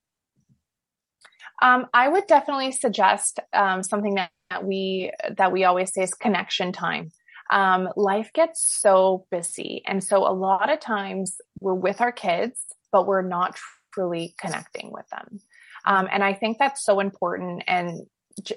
Um, 1.61 1.85
I 1.93 2.09
would 2.09 2.27
definitely 2.27 2.71
suggest 2.71 3.39
um, 3.53 3.83
something 3.83 4.15
that, 4.15 4.31
that 4.49 4.65
we 4.65 5.11
that 5.37 5.51
we 5.51 5.63
always 5.63 5.93
say 5.93 6.03
is 6.03 6.13
connection 6.13 6.71
time 6.71 7.11
um, 7.51 7.89
life 7.95 8.31
gets 8.33 8.63
so 8.79 9.25
busy. 9.29 9.83
And 9.85 10.03
so 10.03 10.25
a 10.25 10.33
lot 10.33 10.71
of 10.71 10.79
times 10.79 11.39
we're 11.59 11.73
with 11.73 12.01
our 12.01 12.11
kids, 12.11 12.59
but 12.91 13.05
we're 13.05 13.21
not 13.21 13.59
truly 13.93 14.33
connecting 14.39 14.91
with 14.91 15.05
them. 15.09 15.39
Um, 15.85 16.07
and 16.11 16.23
I 16.23 16.33
think 16.33 16.57
that's 16.57 16.83
so 16.83 16.99
important. 16.99 17.63
And 17.67 18.07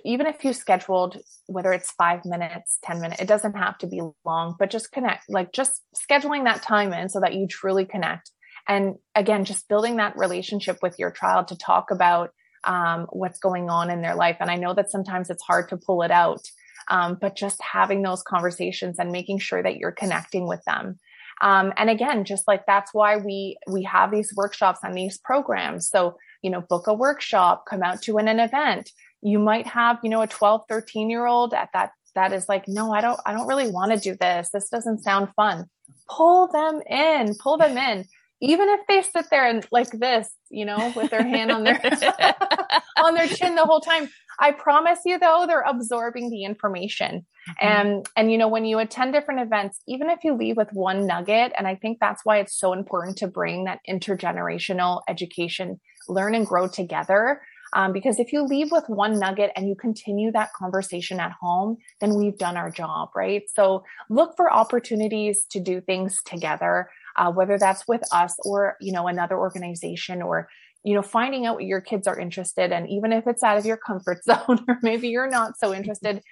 even 0.04 0.26
if 0.26 0.44
you 0.44 0.52
scheduled, 0.52 1.18
whether 1.46 1.72
it's 1.72 1.90
five 1.90 2.24
minutes, 2.24 2.78
10 2.84 3.00
minutes, 3.00 3.20
it 3.20 3.28
doesn't 3.28 3.56
have 3.56 3.76
to 3.78 3.88
be 3.88 4.00
long, 4.24 4.54
but 4.58 4.70
just 4.70 4.92
connect, 4.92 5.24
like 5.28 5.52
just 5.52 5.82
scheduling 5.96 6.44
that 6.44 6.62
time 6.62 6.92
in 6.92 7.08
so 7.08 7.20
that 7.20 7.34
you 7.34 7.48
truly 7.48 7.84
connect. 7.84 8.30
And 8.68 8.94
again, 9.14 9.44
just 9.44 9.68
building 9.68 9.96
that 9.96 10.16
relationship 10.16 10.78
with 10.82 10.98
your 10.98 11.10
child 11.10 11.48
to 11.48 11.58
talk 11.58 11.90
about 11.90 12.30
um, 12.62 13.06
what's 13.10 13.40
going 13.40 13.68
on 13.68 13.90
in 13.90 14.00
their 14.00 14.14
life. 14.14 14.36
And 14.40 14.50
I 14.50 14.56
know 14.56 14.72
that 14.74 14.90
sometimes 14.90 15.28
it's 15.28 15.42
hard 15.42 15.68
to 15.70 15.76
pull 15.76 16.02
it 16.02 16.10
out 16.10 16.40
um, 16.88 17.18
but 17.20 17.36
just 17.36 17.60
having 17.60 18.02
those 18.02 18.22
conversations 18.22 18.98
and 18.98 19.12
making 19.12 19.38
sure 19.38 19.62
that 19.62 19.76
you're 19.76 19.92
connecting 19.92 20.46
with 20.46 20.62
them. 20.64 20.98
Um, 21.40 21.72
and 21.76 21.90
again, 21.90 22.24
just 22.24 22.46
like 22.46 22.64
that's 22.66 22.94
why 22.94 23.16
we 23.16 23.58
we 23.68 23.82
have 23.84 24.10
these 24.10 24.32
workshops 24.36 24.80
and 24.82 24.96
these 24.96 25.18
programs. 25.18 25.88
So 25.88 26.16
you 26.42 26.50
know, 26.50 26.60
book 26.60 26.86
a 26.86 26.94
workshop, 26.94 27.64
come 27.68 27.82
out 27.82 28.02
to 28.02 28.18
an, 28.18 28.28
an 28.28 28.38
event. 28.38 28.90
You 29.22 29.38
might 29.38 29.66
have 29.66 29.98
you 30.02 30.10
know 30.10 30.22
a 30.22 30.26
12, 30.26 30.62
13 30.68 31.10
year 31.10 31.26
old 31.26 31.54
at 31.54 31.70
that 31.72 31.90
that 32.14 32.32
is 32.32 32.48
like, 32.48 32.68
no, 32.68 32.92
I 32.92 33.00
don't 33.00 33.20
I 33.26 33.32
don't 33.32 33.48
really 33.48 33.70
want 33.70 33.92
to 33.92 33.98
do 33.98 34.16
this. 34.18 34.50
This 34.52 34.68
doesn't 34.68 35.02
sound 35.02 35.28
fun. 35.34 35.66
Pull 36.08 36.48
them 36.48 36.80
in, 36.88 37.34
pull 37.42 37.56
them 37.56 37.76
in 37.76 38.04
even 38.44 38.68
if 38.68 38.80
they 38.86 39.02
sit 39.02 39.30
there 39.30 39.48
and 39.48 39.66
like 39.72 39.90
this, 39.90 40.28
you 40.50 40.64
know, 40.66 40.92
with 40.94 41.10
their 41.10 41.22
hand 41.22 41.50
on 41.50 41.64
their 41.64 41.80
on 42.98 43.14
their 43.14 43.26
chin 43.26 43.54
the 43.54 43.64
whole 43.64 43.80
time, 43.80 44.08
I 44.38 44.52
promise 44.52 45.00
you 45.06 45.18
though, 45.18 45.44
they're 45.46 45.62
absorbing 45.62 46.30
the 46.30 46.44
information. 46.44 47.26
Mm-hmm. 47.48 47.66
And 47.66 48.06
and 48.16 48.30
you 48.30 48.38
know, 48.38 48.48
when 48.48 48.66
you 48.66 48.78
attend 48.78 49.14
different 49.14 49.40
events, 49.40 49.80
even 49.88 50.10
if 50.10 50.24
you 50.24 50.34
leave 50.34 50.56
with 50.56 50.68
one 50.72 51.06
nugget, 51.06 51.52
and 51.56 51.66
I 51.66 51.76
think 51.76 51.98
that's 52.00 52.24
why 52.24 52.38
it's 52.38 52.58
so 52.58 52.72
important 52.72 53.16
to 53.18 53.28
bring 53.28 53.64
that 53.64 53.80
intergenerational 53.88 55.02
education, 55.08 55.80
learn 56.08 56.34
and 56.34 56.46
grow 56.46 56.68
together. 56.68 57.40
Um, 57.74 57.92
because 57.92 58.20
if 58.20 58.32
you 58.32 58.44
leave 58.44 58.70
with 58.70 58.84
one 58.86 59.18
nugget 59.18 59.50
and 59.56 59.66
you 59.66 59.74
continue 59.74 60.30
that 60.30 60.52
conversation 60.52 61.18
at 61.18 61.32
home, 61.40 61.76
then 62.00 62.14
we've 62.14 62.38
done 62.38 62.56
our 62.56 62.70
job, 62.70 63.08
right? 63.16 63.42
So 63.52 63.82
look 64.08 64.36
for 64.36 64.52
opportunities 64.52 65.44
to 65.50 65.60
do 65.60 65.80
things 65.80 66.20
together 66.24 66.88
uh, 67.16 67.32
whether 67.32 67.58
that's 67.58 67.86
with 67.86 68.02
us 68.12 68.34
or, 68.44 68.76
you 68.80 68.92
know, 68.92 69.06
another 69.06 69.38
organization 69.38 70.22
or, 70.22 70.48
you 70.82 70.94
know, 70.94 71.02
finding 71.02 71.46
out 71.46 71.56
what 71.56 71.64
your 71.64 71.80
kids 71.80 72.06
are 72.06 72.18
interested 72.18 72.72
in, 72.72 72.88
even 72.88 73.12
if 73.12 73.26
it's 73.26 73.42
out 73.42 73.58
of 73.58 73.66
your 73.66 73.76
comfort 73.76 74.24
zone 74.24 74.64
or 74.68 74.78
maybe 74.82 75.08
you're 75.08 75.30
not 75.30 75.58
so 75.58 75.74
interested. 75.74 76.22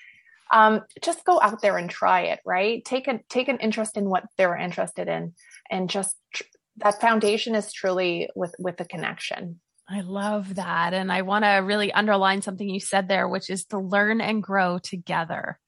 Um, 0.53 0.83
just 1.03 1.25
go 1.25 1.41
out 1.41 1.63
there 1.63 1.79
and 1.79 1.89
try 1.89 2.23
it, 2.23 2.41
right? 2.45 2.85
Take 2.85 3.09
a, 3.09 3.21
take 3.31 3.49
an 3.49 3.59
interest 3.59 3.97
in 3.97 4.11
what 4.11 4.25
they're 4.37 4.57
interested 4.57 5.09
in 5.09 5.33
and 5.71 5.89
just 5.89 6.15
tr- 6.35 6.43
that 6.79 7.01
foundation 7.01 7.55
is 7.55 7.73
truly 7.73 8.29
with, 8.35 8.55
with 8.59 8.77
the 8.77 8.85
connection. 8.85 9.61
I 9.89 10.01
love 10.01 10.55
that. 10.55 10.95
And 10.95 11.11
I 11.11 11.23
want 11.23 11.45
to 11.45 11.51
really 11.57 11.93
underline 11.93 12.43
something 12.43 12.69
you 12.69 12.81
said 12.81 13.09
there, 13.09 13.29
which 13.29 13.51
is 13.51 13.65
to 13.67 13.79
learn 13.79 14.21
and 14.21 14.43
grow 14.43 14.79
together. 14.79 15.59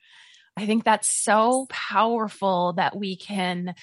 I 0.57 0.67
think 0.67 0.85
that's 0.85 1.09
so 1.09 1.67
powerful 1.69 2.75
that 2.75 2.97
we 2.97 3.17
can 3.17 3.75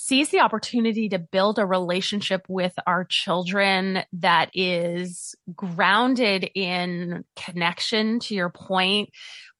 seize 0.00 0.28
the 0.28 0.38
opportunity 0.38 1.08
to 1.08 1.18
build 1.18 1.58
a 1.58 1.66
relationship 1.66 2.46
with 2.48 2.72
our 2.86 3.04
children 3.04 4.04
that 4.12 4.48
is 4.54 5.34
grounded 5.56 6.48
in 6.54 7.24
connection 7.34 8.20
to 8.20 8.32
your 8.32 8.48
point, 8.48 9.10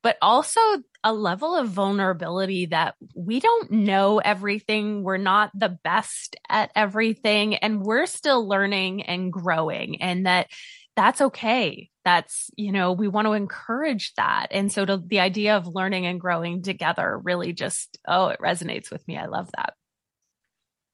but 0.01 0.16
also 0.22 0.61
a 1.03 1.12
level 1.12 1.57
of 1.57 1.68
vulnerability 1.68 2.66
that 2.66 2.94
we 3.16 3.40
don't 3.40 3.72
know 3.72 4.18
everything. 4.18 5.03
We're 5.03 5.16
not 5.16 5.51
the 5.55 5.77
best 5.83 6.37
at 6.48 6.70
everything 6.77 7.57
and 7.57 7.83
we're 7.83 8.07
still 8.07 8.46
learning 8.46 9.03
and 9.03 9.33
growing 9.33 10.01
and 10.01 10.27
that 10.27 10.46
that's 10.94 11.20
okay 11.20 11.90
that's, 12.05 12.51
you 12.57 12.72
know, 12.72 12.92
we 12.92 13.07
want 13.07 13.27
to 13.27 13.35
encourage 13.35 14.14
that. 14.14 14.46
And 14.51 14.72
so 14.72 14.87
to, 14.87 14.96
the 14.96 15.20
idea 15.20 15.59
of 15.59 15.66
learning 15.66 16.07
and 16.07 16.18
growing 16.18 16.62
together 16.62 17.20
really 17.22 17.53
just, 17.53 17.98
oh, 18.09 18.29
it 18.29 18.40
resonates 18.40 18.90
with 18.90 19.07
me. 19.07 19.18
I 19.18 19.27
love 19.27 19.51
that. 19.55 19.74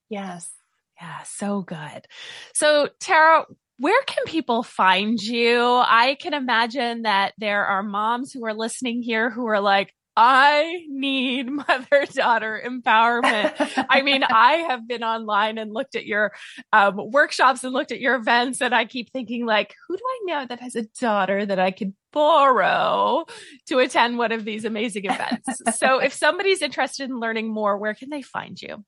Yes. 0.09 0.49
Yeah, 1.01 1.23
so 1.23 1.61
good. 1.61 2.07
So, 2.53 2.89
Tara, 2.99 3.45
where 3.77 4.01
can 4.03 4.23
people 4.25 4.63
find 4.63 5.21
you? 5.21 5.61
I 5.61 6.15
can 6.19 6.33
imagine 6.33 7.01
that 7.01 7.33
there 7.37 7.65
are 7.65 7.83
moms 7.83 8.31
who 8.31 8.45
are 8.45 8.53
listening 8.53 9.01
here 9.01 9.29
who 9.29 9.45
are 9.47 9.59
like, 9.59 9.93
I 10.17 10.85
need 10.87 11.49
mother 11.51 12.05
daughter 12.13 12.61
empowerment. 12.65 13.85
I 13.89 14.01
mean, 14.01 14.23
I 14.29 14.65
have 14.69 14.87
been 14.87 15.03
online 15.03 15.57
and 15.57 15.73
looked 15.73 15.95
at 15.95 16.05
your 16.05 16.33
um, 16.71 16.97
workshops 17.11 17.63
and 17.63 17.73
looked 17.73 17.91
at 17.91 17.99
your 17.99 18.15
events, 18.15 18.61
and 18.61 18.73
I 18.73 18.85
keep 18.85 19.11
thinking, 19.11 19.45
like, 19.45 19.75
who 19.87 19.97
do 19.97 20.03
I 20.05 20.19
know 20.25 20.45
that 20.47 20.61
has 20.61 20.75
a 20.75 20.83
daughter 20.99 21.45
that 21.45 21.59
I 21.59 21.71
could 21.71 21.93
borrow 22.13 23.25
to 23.67 23.79
attend 23.79 24.17
one 24.17 24.31
of 24.31 24.45
these 24.45 24.63
amazing 24.63 25.05
events? 25.05 25.49
so, 25.77 25.99
if 25.99 26.13
somebody's 26.13 26.61
interested 26.61 27.09
in 27.09 27.19
learning 27.19 27.53
more, 27.53 27.77
where 27.77 27.93
can 27.93 28.09
they 28.09 28.21
find 28.21 28.61
you? 28.61 28.85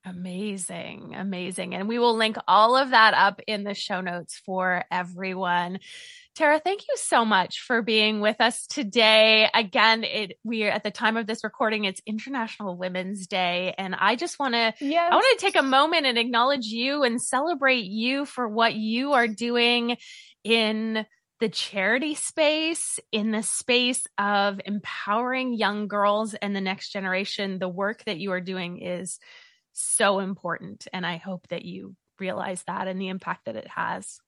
Amazing. 0.05 1.15
Amazing. 1.15 1.75
And 1.75 1.87
we 1.87 1.99
will 1.99 2.17
link 2.17 2.37
all 2.49 2.75
of 2.75 2.91
that 2.91 3.13
up 3.13 3.41
in 3.47 3.65
the 3.65 3.75
show 3.75 4.01
notes 4.01 4.41
for 4.47 4.85
everyone. 4.91 5.79
Tara, 6.37 6.59
thank 6.59 6.83
you 6.89 6.95
so 6.97 7.27
much 7.27 7.61
for 7.61 7.83
being 7.83 8.21
with 8.21 8.41
us 8.41 8.67
today. 8.67 9.49
Again, 9.53 10.05
it 10.05 10.39
we 10.43 10.65
are 10.65 10.71
at 10.71 10.85
the 10.85 10.91
time 10.91 11.19
of 11.19 11.27
this 11.27 11.45
recording, 11.45 11.85
it's 11.85 12.01
International 12.07 12.79
Women's 12.79 13.27
Day. 13.27 13.75
And 13.77 13.95
I 13.95 14.17
just 14.17 14.39
want 14.39 14.55
to 14.55 14.73
yes. 14.81 15.09
I 15.13 15.15
want 15.15 15.39
to 15.39 15.45
take 15.45 15.57
a 15.57 15.63
moment 15.63 16.07
and 16.07 16.17
acknowledge 16.17 16.67
you 16.67 17.03
and 17.03 17.21
celebrate 17.21 17.85
you 17.85 18.25
for 18.25 18.49
what 18.49 18.75
you 18.75 19.13
are 19.13 19.29
doing 19.29 19.99
in 20.45 21.05
the 21.41 21.49
charity 21.51 22.15
space, 22.15 23.01
in 23.13 23.33
the 23.33 23.43
space 23.43 24.07
of 24.17 24.61
empowering 24.65 25.53
young 25.53 25.89
girls 25.89 26.33
and 26.35 26.57
the 26.57 26.61
next 26.63 26.91
generation. 26.91 27.59
The 27.59 27.69
work 27.69 28.05
that 28.05 28.19
you 28.19 28.33
are 28.33 28.41
doing 28.41 28.81
is 28.81 29.19
so 29.73 30.19
important. 30.19 30.87
And 30.93 31.07
I 31.07 31.17
hope 31.17 31.49
that 31.49 31.65
you 31.65 31.97
realize 32.19 32.63
that 32.67 32.89
and 32.89 33.01
the 33.01 33.09
impact 33.09 33.47
that 33.47 33.57
it 33.57 33.69
has. 33.69 34.19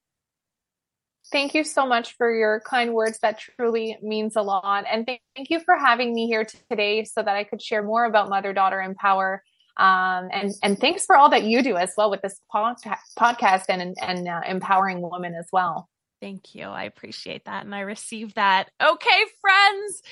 Thank 1.31 1.55
you 1.55 1.65
so 1.65 1.87
much 1.87 2.17
for 2.17 2.35
your 2.35 2.61
kind 2.61 2.93
words. 2.93 3.19
That 3.21 3.39
truly 3.39 3.97
means 4.03 4.37
a 4.37 4.43
lot. 4.43 4.85
And 4.91 5.07
thank 5.07 5.51
you 5.51 5.61
for 5.61 5.77
having 5.77 6.13
me 6.13 6.27
here 6.27 6.47
today 6.69 7.05
so 7.05 7.23
that 7.23 7.37
I 7.37 7.45
could 7.45 7.63
share 7.63 7.83
more 7.83 8.05
about 8.05 8.29
Mother 8.29 8.53
Daughter 8.53 8.81
Empower. 8.81 9.43
Um, 9.77 10.29
and, 10.33 10.53
and 10.63 10.79
thanks 10.79 11.07
for 11.07 11.17
all 11.17 11.31
that 11.31 11.45
you 11.45 11.63
do 11.63 11.77
as 11.77 11.93
well 11.97 12.11
with 12.11 12.21
this 12.21 12.39
podcast 12.51 13.65
and, 13.69 13.97
and 14.03 14.29
uh, 14.29 14.41
empowering 14.47 15.01
women 15.01 15.35
as 15.35 15.47
well. 15.53 15.89
Thank 16.23 16.55
you. 16.55 16.67
I 16.67 16.85
appreciate 16.85 17.47
that. 17.47 17.65
And 17.65 17.75
I 17.75 17.81
received 17.81 18.37
that. 18.37 18.71
Okay, 18.81 19.25
friends. 19.41 20.03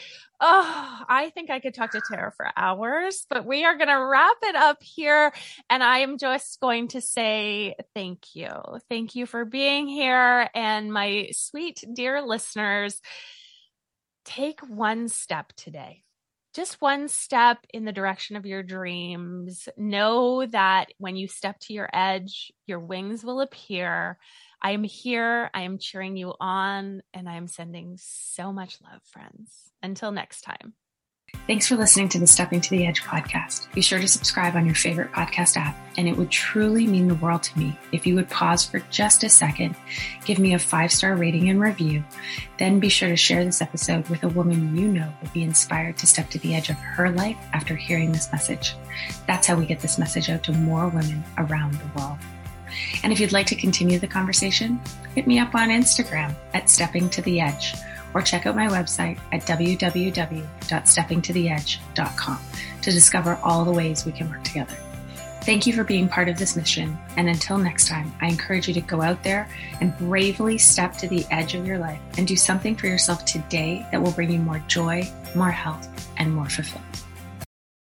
Oh, 0.41 0.99
I 1.09 1.31
think 1.31 1.51
I 1.51 1.61
could 1.61 1.73
talk 1.73 1.93
to 1.93 2.03
Tara 2.11 2.33
for 2.33 2.51
hours, 2.57 3.27
but 3.31 3.47
we 3.47 3.65
are 3.65 3.77
going 3.77 3.87
to 3.87 4.05
wrap 4.05 4.37
it 4.43 4.57
up 4.57 4.83
here. 4.83 5.33
And 5.71 5.85
I 5.85 5.99
am 5.99 6.19
just 6.19 6.59
going 6.59 6.89
to 6.89 7.01
say 7.01 7.77
thank 7.95 8.35
you. 8.35 8.51
Thank 8.89 9.15
you 9.15 9.25
for 9.25 9.45
being 9.45 9.87
here. 9.87 10.51
And 10.53 10.93
my 10.93 11.29
sweet, 11.31 11.85
dear 11.95 12.23
listeners, 12.23 13.01
take 14.25 14.61
one 14.63 15.07
step 15.07 15.53
today 15.57 16.03
just 16.53 16.83
one 16.83 17.07
step 17.07 17.59
in 17.73 17.85
the 17.85 17.93
direction 17.93 18.35
of 18.35 18.45
your 18.45 18.65
dreams. 18.65 19.69
Know 19.77 20.45
that 20.47 20.87
when 20.99 21.15
you 21.15 21.29
step 21.29 21.61
to 21.61 21.73
your 21.73 21.89
edge, 21.93 22.53
your 22.67 22.81
wings 22.81 23.25
will 23.25 23.41
appear 23.41 24.19
I 24.63 24.73
am 24.73 24.85
here. 24.85 25.51
I 25.55 25.63
am 25.63 25.79
cheering 25.79 26.17
you 26.17 26.35
on, 26.39 27.03
and 27.15 27.29
I 27.29 27.37
am 27.37 27.47
sending 27.47 27.97
so 27.99 28.53
much 28.53 28.79
love, 28.83 29.03
friends. 29.05 29.71
Until 29.83 30.13
next 30.13 30.43
time. 30.43 30.75
Thanks 31.47 31.67
for 31.67 31.77
listening 31.77 32.09
to 32.11 32.19
the 32.19 32.27
Stepping 32.27 32.61
to 32.61 32.71
the 32.71 32.87
Edge 32.87 33.03
podcast. 33.03 33.73
Be 33.73 33.81
sure 33.81 33.99
to 33.99 34.07
subscribe 34.07 34.57
on 34.57 34.67
your 34.67 34.75
favorite 34.75 35.13
podcast 35.13 35.57
app, 35.57 35.77
and 35.97 36.09
it 36.09 36.17
would 36.17 36.31
truly 36.31 36.87
mean 36.87 37.09
the 37.09 37.15
world 37.15 37.43
to 37.45 37.59
me 37.59 37.79
if 37.93 38.07
you 38.07 38.15
would 38.15 38.29
pause 38.29 38.65
for 38.65 38.81
just 38.91 39.25
a 39.25 39.29
second, 39.29 39.75
give 40.25 40.39
me 40.39 40.55
a 40.55 40.59
five 40.59 40.93
star 40.93 41.17
rating 41.17 41.49
and 41.49 41.61
review, 41.61 42.05
then 42.59 42.79
be 42.79 42.89
sure 42.89 43.09
to 43.09 43.17
share 43.17 43.45
this 43.45 43.63
episode 43.63 44.09
with 44.09 44.23
a 44.23 44.29
woman 44.29 44.77
you 44.77 44.87
know 44.87 45.13
will 45.23 45.31
be 45.31 45.43
inspired 45.43 45.97
to 45.99 46.07
step 46.07 46.31
to 46.31 46.39
the 46.41 46.55
edge 46.55 46.69
of 46.69 46.77
her 46.77 47.11
life 47.11 47.39
after 47.53 47.75
hearing 47.75 48.13
this 48.13 48.31
message. 48.33 48.75
That's 49.27 49.47
how 49.47 49.57
we 49.57 49.67
get 49.67 49.81
this 49.81 49.99
message 49.99 50.29
out 50.29 50.45
to 50.45 50.53
more 50.53 50.89
women 50.89 51.25
around 51.39 51.75
the 51.75 52.01
world. 52.01 52.19
And 53.03 53.13
if 53.13 53.21
you'd 53.21 53.33
like 53.33 53.47
to 53.47 53.57
continue 53.57 53.99
the 53.99 54.07
conversation, 54.07 54.81
hit 55.15 55.27
me 55.27 55.39
up 55.39 55.55
on 55.55 55.69
Instagram 55.69 56.35
at 56.55 56.71
Stepping 56.71 57.11
to 57.11 57.21
the 57.23 57.41
Edge 57.41 57.75
or 58.15 58.23
check 58.23 58.47
out 58.47 58.57
my 58.57 58.67
website 58.67 59.19
at 59.33 59.43
www.steppingtotheedge.com 59.43 62.39
to 62.83 62.91
discover 62.91 63.39
all 63.43 63.65
the 63.65 63.73
ways 63.73 64.05
we 64.05 64.13
can 64.13 64.29
work 64.31 64.43
together. 64.43 64.77
Thank 65.43 65.67
you 65.67 65.73
for 65.73 65.85
being 65.85 66.07
part 66.07 66.29
of 66.29 66.39
this 66.39 66.55
mission. 66.55 66.99
And 67.17 67.27
until 67.29 67.57
next 67.57 67.89
time, 67.89 68.13
I 68.21 68.29
encourage 68.29 68.69
you 68.69 68.75
to 68.75 68.83
go 68.83 69.01
out 69.01 69.23
there 69.23 69.49
and 69.81 69.97
bravely 69.97 70.59
step 70.59 70.99
to 70.99 71.09
the 71.09 71.25
edge 71.31 71.55
of 71.55 71.67
your 71.67 71.79
life 71.79 71.99
and 72.19 72.29
do 72.29 72.37
something 72.37 72.77
for 72.77 72.89
yourself 72.89 73.25
today 73.25 73.87
that 73.91 74.03
will 74.03 74.13
bring 74.13 74.31
you 74.31 74.39
more 74.39 74.63
joy, 74.69 75.11
more 75.35 75.51
health, 75.51 75.89
and 76.19 76.35
more 76.35 76.49
fulfillment. 76.49 76.90